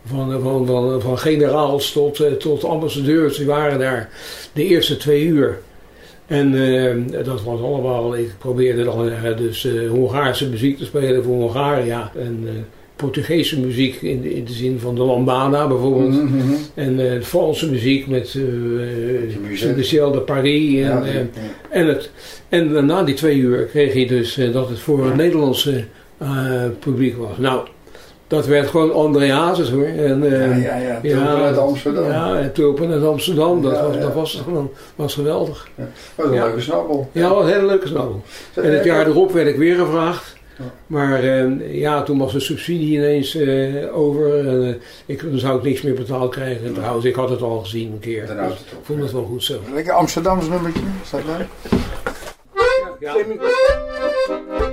van, 0.05 0.41
van, 0.41 0.65
van, 0.65 1.01
van 1.01 1.17
generaals 1.17 1.91
tot, 1.91 2.19
eh, 2.19 2.31
tot 2.31 2.63
ambassadeurs, 2.63 3.37
die 3.37 3.45
waren 3.45 3.79
daar 3.79 4.09
de 4.53 4.63
eerste 4.65 4.97
twee 4.97 5.23
uur. 5.25 5.57
En 6.25 6.55
eh, 6.55 7.23
dat 7.25 7.43
was 7.43 7.61
allemaal, 7.61 8.15
ik 8.15 8.31
probeerde 8.37 8.83
dan 8.83 9.09
eh, 9.11 9.37
dus 9.37 9.65
eh, 9.65 9.89
Hongaarse 9.89 10.49
muziek 10.49 10.77
te 10.77 10.85
spelen 10.85 11.23
voor 11.23 11.35
Hongaria. 11.35 12.11
En 12.19 12.43
eh, 12.47 12.53
Portugese 12.97 13.59
muziek 13.59 14.01
in 14.01 14.21
de, 14.21 14.33
in 14.35 14.45
de 14.45 14.51
zin 14.53 14.79
van 14.79 14.95
de 14.95 15.01
lambada 15.01 15.67
bijvoorbeeld. 15.67 16.11
Mhm, 16.23 16.37
mhm. 16.37 16.53
En 16.73 17.11
eh, 17.13 17.21
Franse 17.21 17.69
muziek 17.69 18.07
met 18.07 18.35
Musette. 19.41 19.75
Michel 19.75 20.11
de 20.11 20.19
Paris. 20.19 20.73
En, 20.73 20.79
Ja, 20.79 21.01
eh, 21.03 21.13
ja. 21.13 21.21
en, 21.69 21.87
het, 21.87 22.09
en 22.49 22.85
na 22.85 23.03
die 23.03 23.15
twee 23.15 23.35
uur 23.37 23.63
kreeg 23.65 23.93
je 23.93 24.07
dus 24.07 24.39
dat 24.53 24.69
het 24.69 24.79
voor 24.79 25.05
het 25.05 25.15
Nederlandse 25.15 25.83
publiek 26.79 27.17
was. 27.17 27.37
Nou, 27.37 27.67
dat 28.27 28.45
werd 28.45 28.67
gewoon 28.67 28.93
André 28.93 29.31
Hazes 29.31 29.69
hoor. 29.69 29.85
En, 29.85 30.23
ja, 30.23 30.29
eh, 30.29 30.63
ja, 30.63 30.75
ja. 30.75 30.99
Tulpen 31.01 31.43
uit 31.43 31.57
Amsterdam. 31.57 32.03
Ja, 32.09 32.37
en 32.39 32.53
Tulpen 32.53 32.91
uit 32.91 33.03
Amsterdam. 33.03 33.61
Dat, 33.61 33.71
Ja, 33.73 33.83
was, 33.85 33.95
ja. 33.95 34.01
dat 34.01 34.13
was 34.13 34.41
gewoon 34.43 34.71
was 34.95 35.13
geweldig. 35.13 35.67
Was 36.15 36.25
een 36.27 36.33
Ja. 36.33 36.45
leuke 36.45 36.61
snabbel. 36.61 37.09
Ja, 37.11 37.29
wat 37.33 37.43
een 37.43 37.53
hele 37.53 37.65
leuke 37.65 37.87
snabbel. 37.87 38.21
En 38.53 38.73
het 38.75 38.83
jaar 38.83 39.07
erop 39.07 39.31
werd 39.31 39.47
ik 39.47 39.55
weer 39.57 39.75
gevraagd. 39.75 40.35
Ja. 40.57 40.63
Maar 40.87 41.23
eh, 41.23 41.79
ja, 41.79 42.03
toen 42.03 42.17
was 42.17 42.33
de 42.33 42.39
subsidie 42.39 42.97
ineens 42.97 43.35
eh, 43.35 43.97
over. 43.97 44.47
En, 44.47 44.67
eh, 44.67 44.75
ik, 45.05 45.21
dan 45.21 45.39
zou 45.39 45.57
ik 45.57 45.63
niks 45.63 45.81
meer 45.81 45.93
betaald 45.93 46.31
krijgen. 46.31 46.65
En 46.65 46.73
trouwens, 46.73 47.05
ik 47.05 47.15
had 47.15 47.29
het 47.29 47.41
al 47.41 47.59
gezien 47.59 47.91
een 47.91 47.99
keer. 47.99 48.27
Dus 48.27 48.59
ik 48.59 48.77
vond 48.83 49.01
het 49.01 49.11
wel 49.11 49.25
goed 49.25 49.43
zo. 49.43 49.59
Lekker 49.73 49.93
Amsterdams 49.93 50.47
nummertje. 50.47 50.83
Is 51.03 51.09
dat 51.09 51.21
leuk? 51.25 51.47
Ja. 52.99 53.15
Thank 54.27 54.66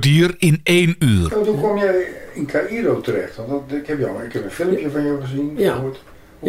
kwartier 0.00 0.34
in 0.38 0.60
één 0.62 0.96
uur. 0.98 1.36
Oh, 1.38 1.46
hoe 1.46 1.58
kwam 1.58 1.78
jij 1.78 2.06
in 2.32 2.46
Cairo 2.46 3.00
terecht? 3.00 3.36
Want 3.36 3.48
dat, 3.48 3.78
ik, 3.78 3.86
heb 3.86 3.98
jou, 3.98 4.22
ik 4.24 4.32
heb 4.32 4.44
een 4.44 4.50
filmpje 4.50 4.90
van 4.90 5.04
jou 5.06 5.20
gezien. 5.20 5.54
Ja. 5.56 5.80
Hoe 5.80 5.90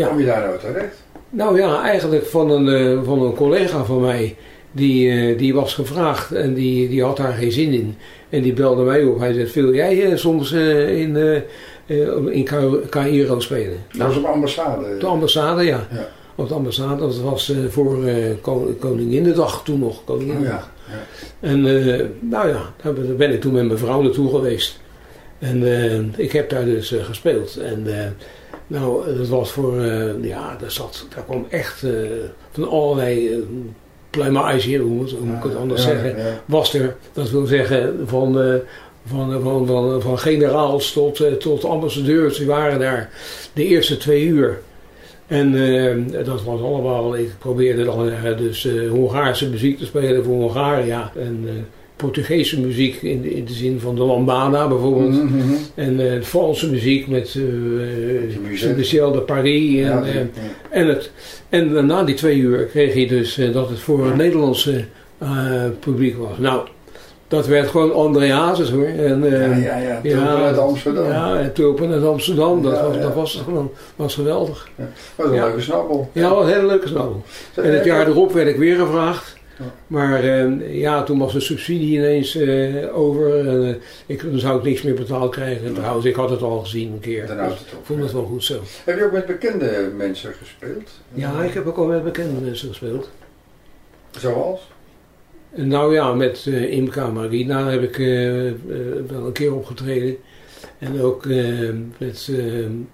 Ja. 0.01 0.05
kwam 0.05 0.19
je 0.19 0.25
daar 0.25 0.41
nou 0.47 0.59
terecht? 0.59 1.03
Nou 1.29 1.59
ja, 1.59 1.81
eigenlijk 1.83 2.25
van 2.25 2.49
een, 2.49 2.67
eh, 2.67 3.03
van 3.05 3.21
een 3.21 3.33
collega 3.33 3.83
van 3.83 4.01
mij. 4.01 4.35
Die, 4.71 5.09
eh, 5.11 5.37
die 5.37 5.53
was 5.53 5.73
gevraagd 5.73 6.31
en 6.31 6.53
die, 6.53 6.89
die 6.89 7.03
had 7.03 7.17
daar 7.17 7.33
geen 7.33 7.51
zin 7.51 7.71
in. 7.73 7.95
En 8.29 8.41
die 8.41 8.53
belde 8.53 8.83
mij 8.83 9.03
op. 9.03 9.19
Hij 9.19 9.33
zei, 9.33 9.49
wil 9.65 9.73
jij 9.73 10.03
eh, 10.11 10.17
soms 10.17 10.51
eh, 10.51 10.99
in, 10.99 11.43
in 12.31 12.43
Ca- 12.43 12.79
Cairo 12.89 13.39
spelen? 13.39 13.77
Dat 13.97 14.07
was 14.07 14.17
op 14.17 14.25
ambassade. 14.25 14.85
Op 14.93 14.99
de 14.99 15.05
ambassade, 15.05 15.63
ja. 15.63 15.87
Ja. 15.91 16.07
Op 16.35 16.47
de 16.47 16.53
ambassade, 16.53 16.99
dat 16.99 17.17
was 17.19 17.53
voor 17.69 18.05
eh 18.05 18.15
Koninginnedag 18.79 19.63
toen 19.63 19.79
nog. 19.79 19.99
Oh, 19.99 20.05
Koninginnedag. 20.05 20.51
ja. 20.51 20.57
ja. 20.57 20.74
En 21.39 21.65
eh, 21.65 22.05
nou 22.19 22.47
ja, 22.47 22.73
daar 22.83 22.93
ben 23.17 23.33
ik 23.33 23.41
toen 23.41 23.53
met 23.53 23.65
mijn 23.65 23.77
vrouw 23.79 24.01
naartoe 24.01 24.29
geweest. 24.29 24.79
En 25.39 25.63
eh, 25.63 25.99
ik 26.25 26.31
heb 26.31 26.49
daar 26.49 26.65
dus 26.65 26.91
eh, 26.91 27.03
gespeeld. 27.03 27.57
En 27.57 27.85
nou, 28.67 29.17
dat 29.17 29.27
was 29.27 29.51
voor, 29.51 29.81
ja, 30.21 30.55
daar, 30.59 30.71
zat, 30.71 31.05
daar 31.15 31.23
kwam 31.23 31.45
echt 31.49 31.83
van 32.51 32.69
allerlei 32.69 33.43
pluimage 34.09 34.77
hoe, 34.77 34.89
moet- 34.89 35.11
ik 35.11 35.43
het 35.43 35.55
anders 35.55 35.81
zeggen, 35.83 36.15
was 36.45 36.73
er. 36.73 36.95
Dat 37.13 37.29
wil 37.29 37.45
zeggen 37.45 37.99
van, 38.05 38.33
van, 39.05 39.41
van, 39.41 39.67
van, 39.67 40.01
van 40.01 40.19
generaals 40.19 40.91
tot, 40.91 41.39
tot 41.39 41.65
ambassadeurs, 41.65 42.37
die 42.37 42.47
waren 42.47 42.79
daar 42.79 43.09
de 43.53 43.65
eerste 43.65 43.97
twee 43.97 44.25
uur. 44.25 44.59
En 45.27 45.55
eh, 45.55 46.25
dat 46.25 46.43
was 46.43 46.61
allemaal, 46.61 47.17
ik 47.17 47.29
probeerde 47.39 47.83
dan 47.83 48.09
eh, 48.09 48.37
dus 48.37 48.65
eh, 48.65 48.89
Hongaarse 48.89 49.49
muziek 49.49 49.77
te 49.77 49.85
spelen 49.85 50.23
voor 50.23 50.35
Hongaria. 50.35 51.11
En 51.19 51.47
Portugese 51.95 52.59
muziek 52.61 53.01
in 53.01 53.21
de, 53.21 53.33
in 53.35 53.45
de 53.45 53.53
zin 53.53 53.79
van 53.79 53.95
de 53.95 54.01
lambada 54.03 54.67
bijvoorbeeld. 54.67 55.11
Mhm, 55.23 55.37
mhm. 55.37 55.53
En 55.75 56.23
Franse 56.23 56.69
muziek 56.69 57.07
met 57.07 57.33
uh, 57.33 58.75
Michel 58.75 59.11
de 59.11 59.19
Paris. 59.21 59.73
En, 59.75 59.79
Ja, 59.81 60.01
die- 60.01 60.13
ja. 60.13 60.27
en, 60.69 60.87
het, 60.87 61.11
en 61.49 61.85
na 61.85 62.03
die 62.03 62.15
twee 62.15 62.37
uur 62.37 62.65
kreeg 62.65 62.93
je 62.93 63.07
dus 63.07 63.39
dat 63.53 63.69
het 63.69 63.79
voor 63.79 64.05
het 64.05 64.15
Nederlandse 64.15 64.85
publiek 65.79 66.17
was. 66.17 66.37
Nou, 66.37 66.67
dat 67.35 67.47
werd 67.47 67.67
gewoon 67.69 67.93
André 67.93 68.31
Hazes 68.31 68.69
hoor. 68.71 68.85
En, 68.85 69.23
eh, 69.33 69.63
Ja, 69.63 69.77
ja, 69.77 69.77
ja. 69.77 70.01
Tulpen 70.01 70.37
uit 70.43 70.57
Amsterdam. 70.57 71.05
Ja, 71.09 71.39
en 71.39 71.53
Tulpen 71.53 71.91
uit 71.91 72.03
Amsterdam. 72.03 72.61
Dat, 72.61 72.73
Ja, 72.73 72.83
was, 72.87 72.95
ja. 72.95 73.01
dat 73.01 73.13
was 73.13 73.41
gewoon 73.43 73.71
was 73.95 74.15
geweldig. 74.15 74.69
Wat 75.15 75.27
een 75.27 75.33
leuke 75.33 75.61
snabbel. 75.61 76.09
Ja, 76.11 76.29
wat 76.29 76.43
een 76.43 76.53
hele 76.53 76.65
leuke 76.65 76.87
snabbel. 76.87 77.23
En 77.55 77.73
het 77.73 77.85
jaar 77.85 78.07
erop 78.07 78.31
werd 78.31 78.47
ik 78.47 78.57
weer 78.57 78.75
gevraagd. 78.77 79.33
Maar 79.87 80.23
eh, 80.23 80.79
ja, 80.79 81.03
toen 81.03 81.19
was 81.19 81.33
de 81.33 81.39
subsidie 81.39 81.97
ineens 81.97 82.35
eh, 82.35 82.97
over. 82.97 83.47
En, 83.47 83.67
eh, 83.67 83.75
ik, 84.05 84.21
dan 84.31 84.39
zou 84.39 84.57
ik 84.57 84.63
niks 84.63 84.81
meer 84.81 84.93
betaald 84.93 85.31
krijgen. 85.31 85.73
Trouwens, 85.73 86.05
ik 86.05 86.15
had 86.15 86.29
het 86.29 86.41
al 86.41 86.59
gezien 86.59 86.91
een 86.91 86.99
keer. 86.99 87.27
Dan 87.27 87.37
Dus 87.37 87.45
het 87.47 87.73
op. 87.77 87.85
vond 87.85 88.01
het 88.01 88.11
wel 88.11 88.23
goed 88.25 88.43
zo. 88.43 88.59
Heb 88.85 88.97
je 88.97 89.05
ook 89.05 89.11
met 89.11 89.25
bekende 89.25 89.91
mensen 89.97 90.33
gespeeld? 90.39 90.89
Ja, 91.13 91.41
ik 91.43 91.53
heb 91.53 91.67
ook 91.67 91.77
al 91.77 91.85
met 91.85 92.03
bekende 92.03 92.41
mensen 92.41 92.67
gespeeld. 92.67 93.09
Zoals? 94.19 94.59
Nou 95.55 95.93
ja, 95.93 96.13
met 96.13 96.45
eh 96.47 96.71
Imka 96.77 97.07
Marina 97.07 97.69
heb 97.69 97.81
ik 97.81 97.99
eh, 97.99 98.47
eh, 98.47 98.53
wel 99.07 99.25
een 99.25 99.31
keer 99.31 99.53
opgetreden. 99.55 100.15
En 100.79 101.01
ook 101.01 101.25
met 101.97 102.31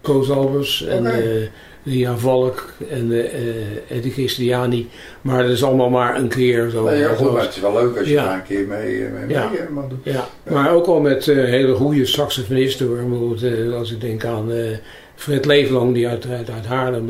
Koos 0.02 0.30
Albers 0.32 0.84
en 0.86 1.06
eh 1.06 1.48
Ria 1.84 2.18
Valk 2.18 2.74
en 2.90 3.12
Eddie 3.90 4.12
Christiani. 4.12 4.88
Maar 5.22 5.42
dat 5.44 5.52
is 5.52 5.64
allemaal 5.64 5.90
maar 5.90 6.18
een 6.20 6.28
keer 6.28 6.70
zo. 6.70 6.84
Nee, 6.84 7.00
ja, 7.00 7.14
goed, 7.14 7.32
maar 7.34 7.42
het 7.42 7.56
is 7.56 7.62
wel 7.62 7.74
leuk 7.74 7.98
als 7.98 8.08
je 8.08 8.14
Ja. 8.14 8.24
daar 8.26 8.36
een 8.36 8.44
keer 8.44 8.68
mee, 8.68 9.04
mee, 9.10 9.28
Ja. 9.30 9.50
mee 9.50 9.60
mag 9.72 9.88
doen. 9.88 10.00
Ja, 10.04 10.28
maar 10.50 10.72
ook 10.74 10.86
al 10.86 11.00
met 11.00 11.26
hele 11.26 11.74
goede 11.74 12.06
saxofonisten 12.06 12.88
hoor. 12.88 12.96
Bijvoorbeeld, 13.10 13.74
als 13.74 13.92
ik 13.92 14.02
denk 14.02 14.26
aan 14.26 14.52
Fred 15.16 15.46
Leeflang, 15.46 15.94
die 15.94 16.08
uit, 16.08 16.26
uit, 16.30 16.50
uit 16.50 16.66
Haarlem, 16.66 17.08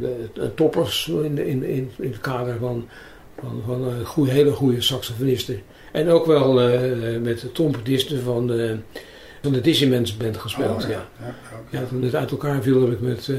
de- 0.00 0.14
de 0.32 0.54
toppers 0.54 1.08
in, 1.22 1.38
in, 1.38 1.62
in, 1.64 1.90
in 1.98 2.10
het 2.10 2.20
kader 2.20 2.54
van, 2.60 2.86
van, 3.40 3.62
van 3.66 3.88
eh, 3.88 4.06
goeie, 4.06 4.32
hele 4.32 4.50
goede 4.50 4.80
saxofonisten. 4.80 5.60
En 5.92 6.08
ook 6.08 6.26
wel 6.26 6.60
eh, 6.60 7.14
eh, 7.14 7.22
met 7.22 7.40
de 7.40 7.52
trompetisten 7.52 8.22
van 8.22 8.46
de, 8.46 8.76
van 9.42 9.52
de 9.52 9.60
Dissimens 9.60 10.16
band 10.16 10.36
gespeeld. 10.36 10.84
Oh, 10.84 10.90
ja. 10.90 11.08
Ja, 11.70 11.82
toen 11.88 12.02
het 12.02 12.14
uit 12.14 12.30
elkaar 12.30 12.62
viel 12.62 12.80
heb 12.80 12.92
ik 12.92 13.00
met 13.00 13.28
eh, 13.28 13.36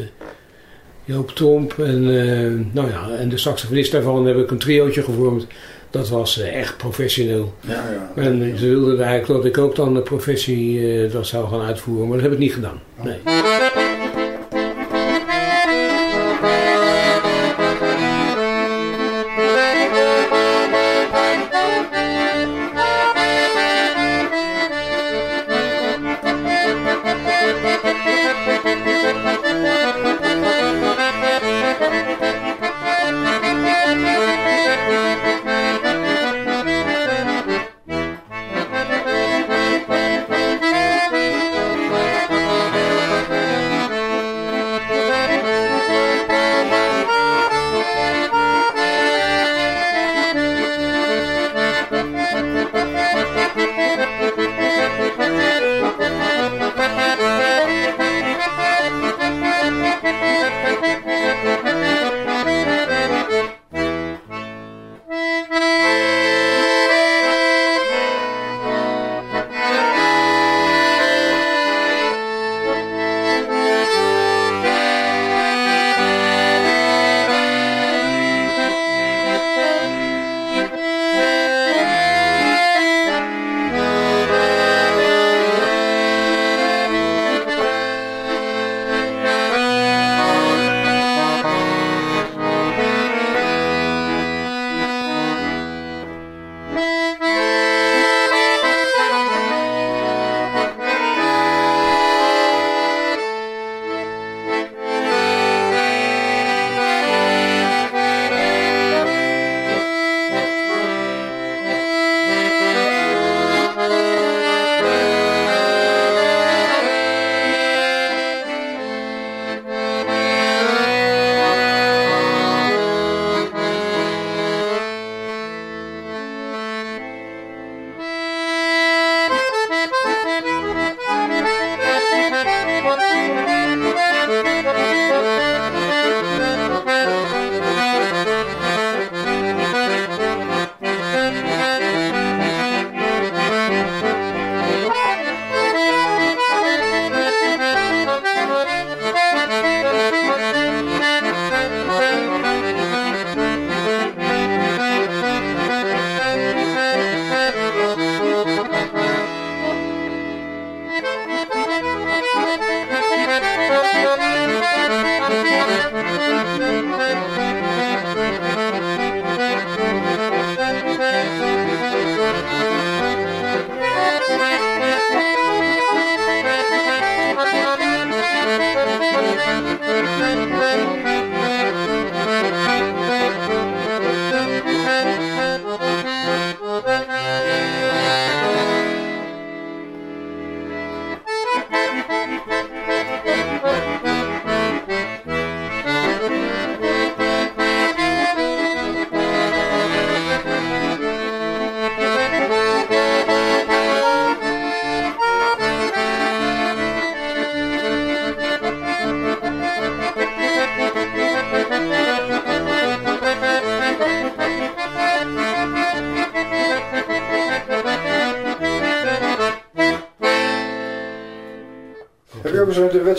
Joop 1.07 1.31
Tromp 1.31 1.79
en, 1.79 1.95
eh, 1.95 2.73
nou 2.73 2.89
ja, 2.89 3.09
en 3.17 3.29
de 3.29 3.37
saxofonist 3.37 3.91
daarvan 3.91 4.25
heb 4.25 4.37
ik 4.37 4.51
een 4.51 4.57
triootje 4.57 5.03
gevormd. 5.03 5.47
Dat 5.89 6.09
was 6.09 6.39
eh, 6.39 6.59
echt 6.59 6.77
professioneel. 6.77 7.53
Ja, 7.59 7.83
ja. 8.15 8.21
En 8.21 8.57
ze 8.57 8.67
wilden 8.67 8.99
eigenlijk 9.01 9.41
dat 9.41 9.45
ik 9.51 9.57
ook 9.57 9.75
dan 9.75 9.93
de 9.93 10.01
professie 10.01 10.91
eh, 11.03 11.11
dat 11.11 11.27
zou 11.27 11.47
gaan 11.47 11.61
uitvoeren, 11.61 12.07
maar 12.07 12.17
dat 12.17 12.25
heb 12.25 12.33
ik 12.33 12.39
niet 12.39 12.53
gedaan. 12.53 12.81
Nee. 13.03 13.17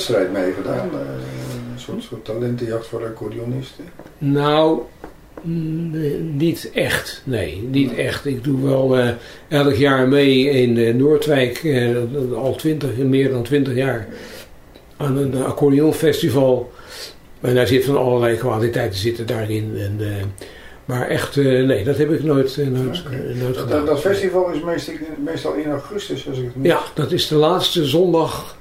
Wedstrijd 0.08 0.46
meegedaan? 0.46 0.88
Eh, 0.92 0.98
Een 1.72 1.80
soort, 1.80 2.02
soort 2.02 2.24
talentenjacht 2.24 2.86
voor 2.86 3.04
accordeonisten? 3.04 3.84
Nou, 4.18 4.78
mm, 5.42 6.36
niet 6.36 6.70
echt. 6.74 7.22
Nee, 7.24 7.68
niet 7.70 7.94
echt. 7.94 8.26
Ik 8.26 8.44
doe 8.44 8.62
wel 8.64 8.98
eh, 8.98 9.08
elk 9.48 9.74
jaar 9.74 10.08
mee 10.08 10.50
in 10.50 10.78
eh, 10.78 10.94
Noordwijk, 10.94 11.58
eh, 11.64 11.96
al 12.34 12.54
20, 12.56 12.96
meer 12.96 13.30
dan 13.30 13.42
20 13.42 13.74
jaar, 13.74 14.06
aan 14.96 15.16
een 15.16 15.44
accordeonfestival. 15.44 16.72
En 17.40 17.54
daar 17.54 17.66
zit 17.66 17.84
van 17.84 17.96
allerlei 17.98 18.36
kwaliteiten 18.36 18.98
zitten 18.98 19.26
daarin. 19.26 19.72
En, 19.78 19.96
eh, 20.00 20.24
maar 20.84 21.08
echt, 21.08 21.36
eh, 21.36 21.44
nee, 21.44 21.84
dat 21.84 21.96
heb 21.96 22.10
ik 22.10 22.22
nooit, 22.24 22.58
eh, 22.58 22.66
nooit, 22.66 23.02
eh, 23.10 23.40
nooit 23.42 23.56
gedaan. 23.56 23.78
dat, 23.78 23.86
dat 23.86 24.00
festival 24.00 24.50
is 24.50 24.60
meestal, 24.62 24.94
meestal 25.24 25.54
in 25.54 25.70
augustus, 25.70 26.28
als 26.28 26.38
ik 26.38 26.44
het 26.44 26.56
niet... 26.56 26.66
Ja, 26.66 26.80
dat 26.94 27.12
is 27.12 27.28
de 27.28 27.34
laatste 27.34 27.84
zondag 27.84 28.56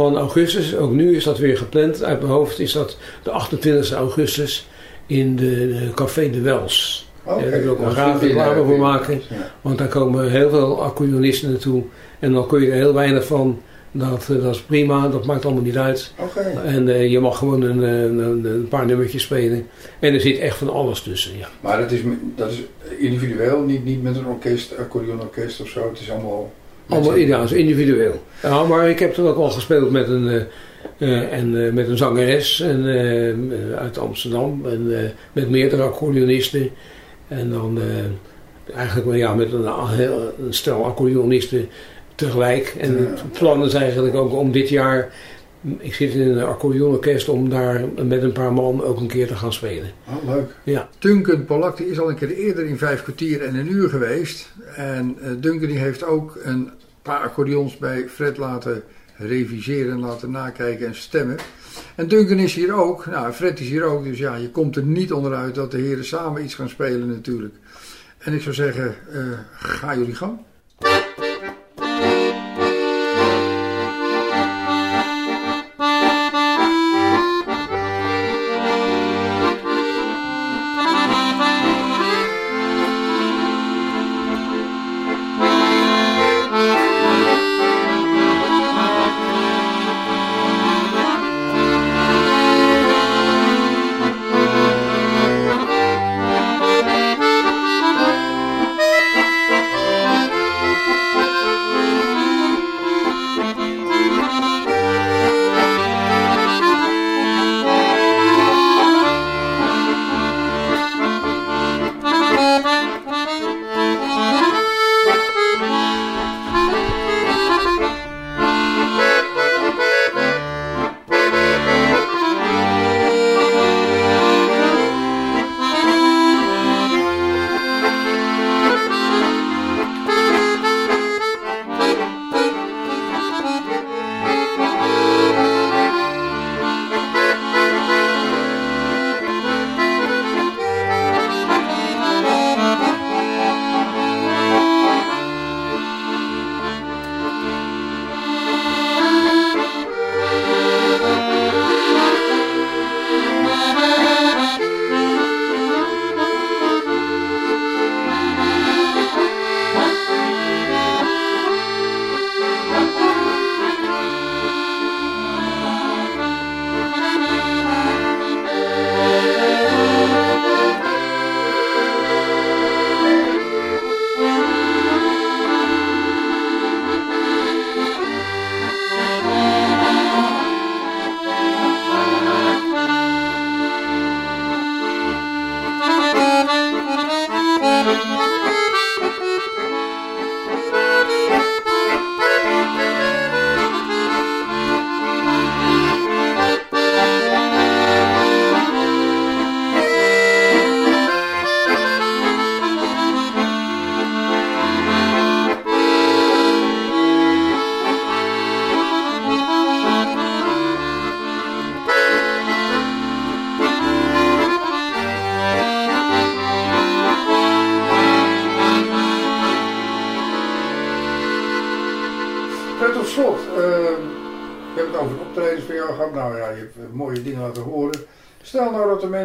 van 0.00 0.16
augustus. 0.16 0.76
Ook 0.76 0.92
nu 0.92 1.16
is 1.16 1.24
dat 1.24 1.38
weer 1.38 1.56
gepland. 1.56 2.02
Uit 2.02 2.20
mijn 2.20 2.32
hoofd 2.32 2.58
is 2.58 2.72
dat 2.72 2.96
de 3.22 3.30
28 3.30 3.92
augustus 3.92 4.68
in 5.06 5.36
de, 5.36 5.68
de 5.68 5.90
Café 5.94 6.30
de 6.30 6.40
Wels. 6.40 7.08
Oké. 7.24 7.40
Daar 7.40 7.50
wil 7.50 7.60
ik 7.60 7.70
ook 7.70 7.78
wel 7.78 7.90
graag 7.90 8.20
reclame 8.20 8.64
voor 8.64 8.78
maken. 8.78 9.14
Ja. 9.14 9.36
Want 9.60 9.78
daar 9.78 9.88
komen 9.88 10.30
heel 10.30 10.50
veel 10.50 10.82
accordeonisten 10.82 11.50
naartoe. 11.50 11.82
En 12.18 12.32
dan 12.32 12.46
kun 12.46 12.60
je 12.60 12.66
er 12.66 12.74
heel 12.74 12.94
weinig 12.94 13.26
van. 13.26 13.60
Dat, 13.92 14.28
eh, 14.30 14.42
dat 14.42 14.54
is 14.54 14.60
prima, 14.60 15.08
dat 15.08 15.26
maakt 15.26 15.44
allemaal 15.44 15.62
niet 15.62 15.78
uit. 15.78 16.12
Oké. 16.18 16.40
En 16.64 16.88
eh, 16.88 17.10
je 17.10 17.20
mag 17.20 17.38
gewoon 17.38 17.62
een, 17.62 17.84
eh, 17.84 18.02
een, 18.02 18.44
een 18.44 18.68
paar 18.68 18.86
nummertjes 18.86 19.22
spelen. 19.22 19.66
En 19.98 20.14
er 20.14 20.20
zit 20.20 20.38
echt 20.38 20.56
van 20.56 20.70
alles 20.70 21.02
tussen. 21.02 21.38
Ja. 21.38 21.48
Maar 21.60 21.80
dat 21.80 21.90
is, 21.90 22.00
dat 22.36 22.50
is 22.50 22.62
individueel, 22.98 23.60
niet, 23.60 23.84
niet 23.84 24.02
met 24.02 24.16
een 24.16 24.26
orkest, 24.26 24.76
accordeonorkest 24.78 25.60
of 25.60 25.68
zo. 25.68 25.88
Het 25.88 26.00
is 26.00 26.10
allemaal... 26.10 26.52
Allemaal 26.90 27.42
is 27.44 27.52
individueel. 27.52 28.22
Ja, 28.42 28.64
maar 28.64 28.88
ik 28.88 28.98
heb 28.98 29.16
er 29.16 29.26
ook 29.26 29.36
al 29.36 29.50
gespeeld 29.50 29.90
met 29.90 30.08
een, 30.08 30.28
eh, 30.28 30.40
eh, 30.98 31.32
en, 31.32 31.66
eh, 31.66 31.72
met 31.72 31.88
een 31.88 31.96
zangeres 31.96 32.60
en, 32.60 33.52
uit 33.78 33.98
Amsterdam. 33.98 34.66
En 34.66 35.12
met 35.32 35.50
meerdere 35.50 35.82
accordeonisten. 35.82 36.70
En 37.28 37.50
dan 37.50 37.78
eigenlijk 38.74 39.06
wel, 39.06 39.16
ja, 39.16 39.34
met 39.34 39.52
een, 39.52 39.66
heel- 39.88 40.32
een 40.46 40.54
stel 40.54 40.84
accordeonisten 40.84 41.68
tegelijk. 42.14 42.74
En 42.78 42.96
het 42.96 43.38
plan 43.38 43.64
is 43.64 43.74
eigenlijk 43.74 44.14
ook 44.14 44.32
om 44.32 44.52
dit 44.52 44.68
jaar... 44.68 45.12
Ik 45.78 45.94
zit 45.94 46.14
in 46.14 46.20
een 46.20 46.44
accordeonorkest 46.44 47.28
om 47.28 47.48
daar 47.48 47.84
met 48.04 48.22
een 48.22 48.32
paar 48.32 48.52
man 48.52 48.82
ook 48.82 49.00
een 49.00 49.06
keer 49.06 49.26
te 49.26 49.36
gaan 49.36 49.52
spelen. 49.52 49.90
Oh, 50.08 50.24
leuk. 50.24 50.50
Ja. 50.62 50.88
Duncan 50.98 51.44
Polak 51.44 51.76
die 51.76 51.90
is 51.90 52.00
al 52.00 52.08
een 52.08 52.16
keer 52.16 52.30
eerder 52.30 52.66
in 52.66 52.78
vijf 52.78 53.02
kwartier 53.02 53.42
en 53.42 53.54
een 53.54 53.72
uur 53.72 53.88
geweest. 53.88 54.52
En 54.76 55.16
eh, 55.20 55.30
Duncan 55.38 55.68
die 55.68 55.78
heeft 55.78 56.04
ook 56.04 56.38
een 56.42 56.70
paar 57.02 57.20
accordeons 57.20 57.76
bij 57.76 58.08
Fred 58.08 58.36
laten 58.36 58.82
reviseren, 59.16 60.00
laten 60.00 60.30
nakijken 60.30 60.86
en 60.86 60.94
stemmen. 60.94 61.36
En 61.94 62.08
Duncan 62.08 62.38
is 62.38 62.54
hier 62.54 62.74
ook, 62.74 63.06
nou 63.06 63.32
Fred 63.32 63.60
is 63.60 63.68
hier 63.68 63.82
ook, 63.82 64.04
dus 64.04 64.18
ja, 64.18 64.34
je 64.34 64.50
komt 64.50 64.76
er 64.76 64.82
niet 64.82 65.12
onderuit 65.12 65.54
dat 65.54 65.70
de 65.70 65.78
heren 65.78 66.04
samen 66.04 66.44
iets 66.44 66.54
gaan 66.54 66.68
spelen 66.68 67.08
natuurlijk. 67.08 67.54
En 68.18 68.32
ik 68.32 68.42
zou 68.42 68.54
zeggen, 68.54 68.94
eh, 69.12 69.22
ga 69.52 69.96
jullie 69.96 70.14
gang. 70.14 70.38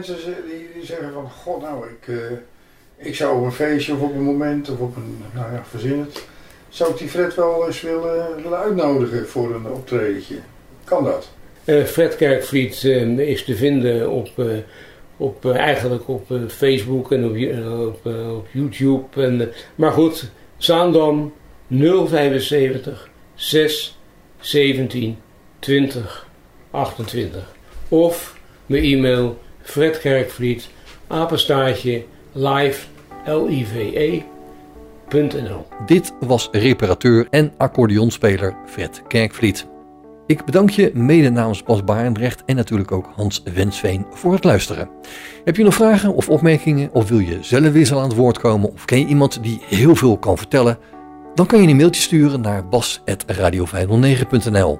Die, 0.06 0.70
die 0.74 0.86
zeggen 0.86 1.14
van, 1.14 1.30
god 1.30 1.62
nou, 1.62 1.86
ik, 1.88 2.08
eh, 2.08 3.08
ik 3.08 3.16
zou 3.16 3.38
op 3.38 3.46
een 3.46 3.52
feestje 3.52 3.94
of 3.94 4.02
op 4.02 4.14
een 4.14 4.24
moment 4.24 4.70
of 4.70 4.80
op 4.80 4.96
een, 4.96 5.24
nou 5.34 5.54
ja, 5.54 5.64
verzin 5.70 6.00
het. 6.00 6.28
Zou 6.70 6.92
ik 6.92 6.98
die 6.98 7.08
Fred 7.08 7.36
wel 7.36 7.68
eens 7.68 7.82
willen, 7.82 8.36
willen 8.44 8.58
uitnodigen 8.58 9.28
voor 9.28 9.56
een 9.56 9.68
optredentje? 9.68 10.36
Kan 10.84 11.04
dat? 11.04 11.30
Eh, 11.64 11.84
Fred 11.84 12.16
Kerkvliet 12.16 12.84
eh, 12.84 13.18
is 13.18 13.44
te 13.44 13.56
vinden 13.56 14.10
op, 14.10 14.30
op, 15.18 15.46
eigenlijk 15.46 16.08
op 16.08 16.28
Facebook 16.48 17.12
en 17.12 17.26
op, 17.26 17.36
op, 17.88 18.14
op 18.38 18.48
YouTube. 18.52 19.24
En, 19.24 19.52
maar 19.76 19.92
goed, 19.92 20.32
Zaandam 20.58 21.34
075 21.68 23.10
6 23.36 24.00
17 24.40 25.18
20 25.60 26.28
28. 26.72 27.56
Of 27.90 28.40
mijn 28.66 28.84
e-mail 28.84 29.38
fredkerkvliet 29.66 30.70
apenstaartje 31.08 32.04
live 32.32 32.86
live.nl 33.26 34.26
Dit 35.86 36.14
was 36.20 36.50
reparateur 36.52 37.28
en 37.30 37.54
accordeonspeler 37.58 38.56
Fred 38.66 39.02
Kerkvliet. 39.08 39.68
Ik 40.28 40.46
bedank 40.46 40.70
je 40.70 40.92
mede 40.94 41.30
namens 41.30 41.64
Bas 41.64 41.84
Barendrecht 41.84 42.44
en 42.46 42.56
natuurlijk 42.56 42.92
ook 42.92 43.10
Hans 43.16 43.44
Wensveen 43.54 44.06
voor 44.10 44.34
het 44.34 44.44
luisteren. 44.44 44.90
Heb 45.44 45.56
je 45.56 45.64
nog 45.64 45.74
vragen 45.74 46.14
of 46.14 46.30
opmerkingen 46.30 46.90
of 46.94 47.10
wil 47.10 47.20
je 47.20 47.38
zelf 47.42 47.72
weer 47.72 47.96
aan 47.96 48.04
het 48.04 48.16
woord 48.16 48.40
komen 48.40 48.74
of 48.74 48.86
ken 48.86 49.00
je 49.00 49.06
iemand 49.06 49.44
die 49.44 49.62
heel 49.66 49.96
veel 49.96 50.18
kan 50.18 50.38
vertellen? 50.38 50.78
Dan 51.34 51.46
kan 51.46 51.62
je 51.62 51.68
een 51.68 51.76
mailtje 51.76 52.02
sturen 52.02 52.42
naar 52.42 52.68
bas.radio509.nl 52.68 54.80